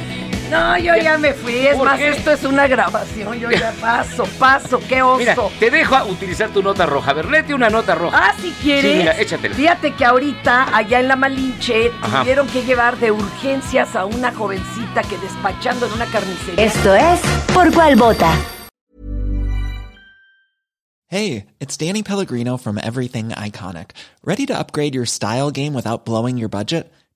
[0.51, 1.55] No, yo ya me fui.
[1.66, 2.09] Es ¿Por más, qué?
[2.09, 3.38] esto es una grabación.
[3.38, 4.80] Yo ya paso, paso.
[4.88, 5.18] Qué oso.
[5.18, 7.12] Mira, te dejo a utilizar tu nota roja.
[7.12, 8.18] A ver, léete una nota roja.
[8.30, 8.90] Ah, si quieres.
[8.92, 9.55] Sí, mira, échatela.
[9.55, 12.20] Fíjate que ahorita, allá en la Malinche, Ajá.
[12.20, 16.64] tuvieron que llevar de urgencias a una jovencita que despachando en una carnicería.
[16.64, 17.20] Esto es
[17.55, 18.32] Por Cuál Vota.
[21.12, 23.90] Hey, it's Danny Pellegrino from Everything Iconic.
[24.24, 26.92] Ready to upgrade your style game without blowing your budget?